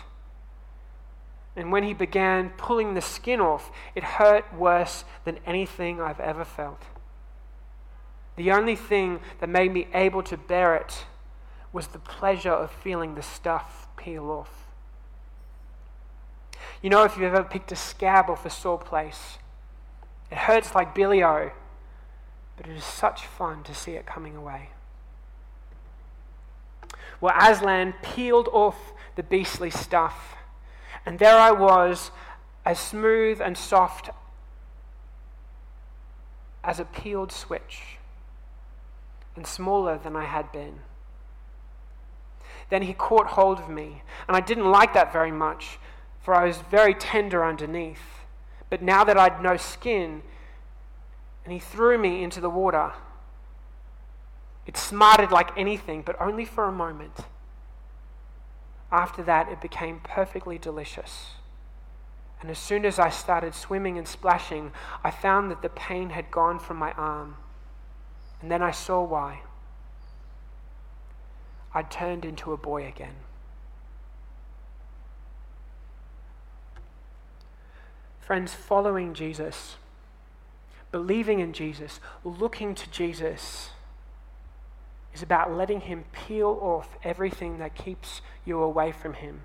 And 1.55 1.71
when 1.71 1.83
he 1.83 1.93
began 1.93 2.49
pulling 2.57 2.95
the 2.95 3.01
skin 3.01 3.39
off, 3.39 3.71
it 3.95 4.03
hurt 4.03 4.53
worse 4.53 5.05
than 5.23 5.39
anything 5.45 6.01
I've 6.01 6.19
ever 6.19 6.43
felt. 6.43 6.81
The 8.35 8.51
only 8.51 8.75
thing 8.75 9.19
that 9.39 9.47
made 9.47 9.71
me 9.73 9.87
able 9.93 10.21
to 10.23 10.37
bear 10.37 10.75
it 10.75 11.05
was 11.71 11.87
the 11.87 11.99
pleasure 11.99 12.51
of 12.51 12.71
feeling 12.71 13.15
the 13.15 13.21
stuff 13.21 13.87
peel 13.97 14.29
off. 14.29 14.65
You 16.81 16.89
know, 16.89 17.03
if 17.03 17.15
you've 17.15 17.33
ever 17.33 17.43
picked 17.43 17.71
a 17.71 17.75
scab 17.75 18.29
off 18.29 18.45
a 18.45 18.49
sore 18.49 18.77
place, 18.77 19.37
it 20.29 20.37
hurts 20.37 20.75
like 20.75 20.93
Billy 20.93 21.23
O, 21.23 21.51
but 22.57 22.67
it 22.67 22.75
is 22.75 22.83
such 22.83 23.25
fun 23.25 23.63
to 23.63 23.73
see 23.73 23.93
it 23.93 24.05
coming 24.05 24.35
away. 24.35 24.69
Well, 27.21 27.33
Aslan 27.37 27.93
peeled 28.01 28.49
off 28.51 28.93
the 29.15 29.23
beastly 29.23 29.69
stuff, 29.69 30.35
and 31.05 31.19
there 31.19 31.37
I 31.37 31.51
was, 31.51 32.11
as 32.65 32.79
smooth 32.79 33.39
and 33.41 33.57
soft 33.57 34.09
as 36.63 36.79
a 36.79 36.85
peeled 36.85 37.31
switch, 37.31 37.94
and 39.35 39.45
smaller 39.45 39.97
than 39.97 40.15
I 40.15 40.25
had 40.25 40.51
been. 40.51 40.79
Then 42.69 42.83
he 42.83 42.93
caught 42.93 43.27
hold 43.27 43.59
of 43.59 43.69
me, 43.69 44.01
and 44.27 44.35
I 44.35 44.39
didn't 44.39 44.71
like 44.71 44.93
that 44.93 45.13
very 45.13 45.31
much, 45.31 45.77
for 46.21 46.33
I 46.33 46.45
was 46.45 46.57
very 46.57 46.93
tender 46.93 47.45
underneath. 47.45 48.23
But 48.69 48.81
now 48.81 49.03
that 49.03 49.17
I'd 49.17 49.41
no 49.41 49.57
skin, 49.57 50.23
and 51.43 51.53
he 51.53 51.59
threw 51.59 51.97
me 51.97 52.23
into 52.23 52.41
the 52.41 52.49
water, 52.49 52.93
it 54.65 54.77
smarted 54.77 55.31
like 55.31 55.55
anything, 55.57 56.01
but 56.01 56.19
only 56.19 56.45
for 56.45 56.67
a 56.67 56.71
moment. 56.71 57.25
After 58.91 59.21
that, 59.23 59.49
it 59.49 59.61
became 59.61 59.99
perfectly 60.03 60.57
delicious. 60.57 61.31
And 62.41 62.49
as 62.49 62.57
soon 62.57 62.85
as 62.85 62.97
I 62.97 63.09
started 63.09 63.53
swimming 63.53 63.97
and 63.97 64.07
splashing, 64.07 64.71
I 65.03 65.11
found 65.11 65.51
that 65.51 65.61
the 65.61 65.69
pain 65.69 66.09
had 66.09 66.31
gone 66.31 66.59
from 66.59 66.77
my 66.77 66.91
arm. 66.93 67.37
And 68.41 68.51
then 68.51 68.61
I 68.61 68.71
saw 68.71 69.03
why. 69.03 69.41
I'd 71.73 71.91
turned 71.91 72.23
into 72.23 72.53
a 72.53 72.57
boy 72.57 72.87
again. 72.87 73.15
Friends, 78.19 78.53
following 78.53 79.13
Jesus, 79.13 79.75
believing 80.91 81.41
in 81.41 81.53
Jesus, 81.53 81.99
looking 82.23 82.73
to 82.73 82.89
Jesus, 82.89 83.69
is 85.13 85.21
about 85.21 85.53
letting 85.53 85.81
Him 85.81 86.05
peel 86.11 86.57
off 86.61 86.97
everything 87.03 87.59
that 87.59 87.75
keeps 87.75 88.21
you 88.43 88.61
away 88.61 88.91
from 88.91 89.13
Him 89.13 89.41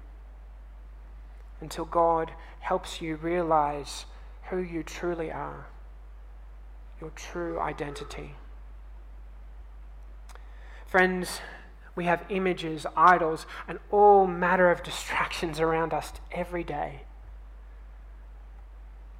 until 1.60 1.84
God 1.84 2.32
helps 2.60 3.02
you 3.02 3.16
realize 3.16 4.06
who 4.50 4.58
you 4.58 4.82
truly 4.82 5.30
are, 5.30 5.66
your 7.00 7.10
true 7.10 7.60
identity. 7.60 8.34
Friends, 10.90 11.40
we 11.94 12.06
have 12.06 12.24
images, 12.30 12.84
idols, 12.96 13.46
and 13.68 13.78
all 13.92 14.26
manner 14.26 14.72
of 14.72 14.82
distractions 14.82 15.60
around 15.60 15.94
us 15.94 16.12
every 16.32 16.64
day. 16.64 17.02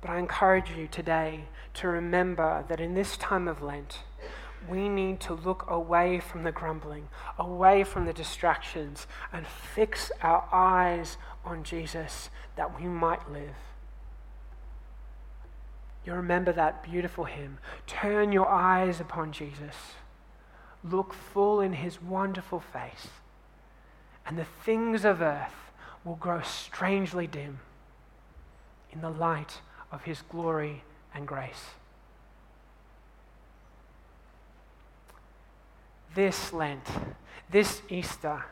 But 0.00 0.10
I 0.10 0.18
encourage 0.18 0.72
you 0.76 0.88
today 0.88 1.44
to 1.74 1.86
remember 1.86 2.64
that 2.66 2.80
in 2.80 2.94
this 2.94 3.16
time 3.16 3.46
of 3.46 3.62
Lent, 3.62 4.00
we 4.68 4.88
need 4.88 5.20
to 5.20 5.32
look 5.32 5.64
away 5.68 6.18
from 6.18 6.42
the 6.42 6.50
grumbling, 6.50 7.08
away 7.38 7.84
from 7.84 8.04
the 8.04 8.12
distractions, 8.12 9.06
and 9.32 9.46
fix 9.46 10.10
our 10.22 10.48
eyes 10.50 11.18
on 11.44 11.62
Jesus 11.62 12.30
that 12.56 12.80
we 12.80 12.88
might 12.88 13.30
live. 13.30 13.54
You 16.04 16.14
remember 16.14 16.50
that 16.50 16.82
beautiful 16.82 17.26
hymn 17.26 17.58
Turn 17.86 18.32
your 18.32 18.48
eyes 18.48 18.98
upon 18.98 19.30
Jesus, 19.30 19.76
look 20.82 21.12
full 21.12 21.60
in 21.60 21.74
his 21.74 22.00
wonderful 22.00 22.60
face, 22.60 23.08
and 24.26 24.38
the 24.38 24.46
things 24.64 25.04
of 25.04 25.20
earth 25.20 25.72
will 26.04 26.16
grow 26.16 26.40
strangely 26.42 27.26
dim 27.26 27.60
in 28.90 29.00
the 29.00 29.10
light 29.10 29.60
of 29.92 30.04
his 30.04 30.22
glory 30.22 30.82
and 31.14 31.26
grace. 31.26 31.70
This 36.14 36.52
Lent, 36.52 36.88
this 37.50 37.82
Easter, 37.88 38.44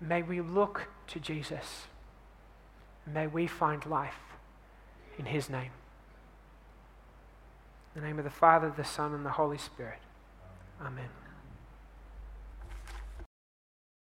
may 0.00 0.22
we 0.22 0.40
look 0.40 0.88
to 1.08 1.20
Jesus. 1.20 1.86
May 3.06 3.26
we 3.26 3.46
find 3.46 3.86
life 3.86 4.18
in 5.18 5.26
his 5.26 5.48
name. 5.48 5.70
In 7.94 8.02
the 8.02 8.06
name 8.06 8.18
of 8.18 8.24
the 8.24 8.30
Father, 8.30 8.72
the 8.76 8.84
Son, 8.84 9.14
and 9.14 9.24
the 9.24 9.30
Holy 9.30 9.58
Spirit. 9.58 10.00
Amen. 10.80 11.23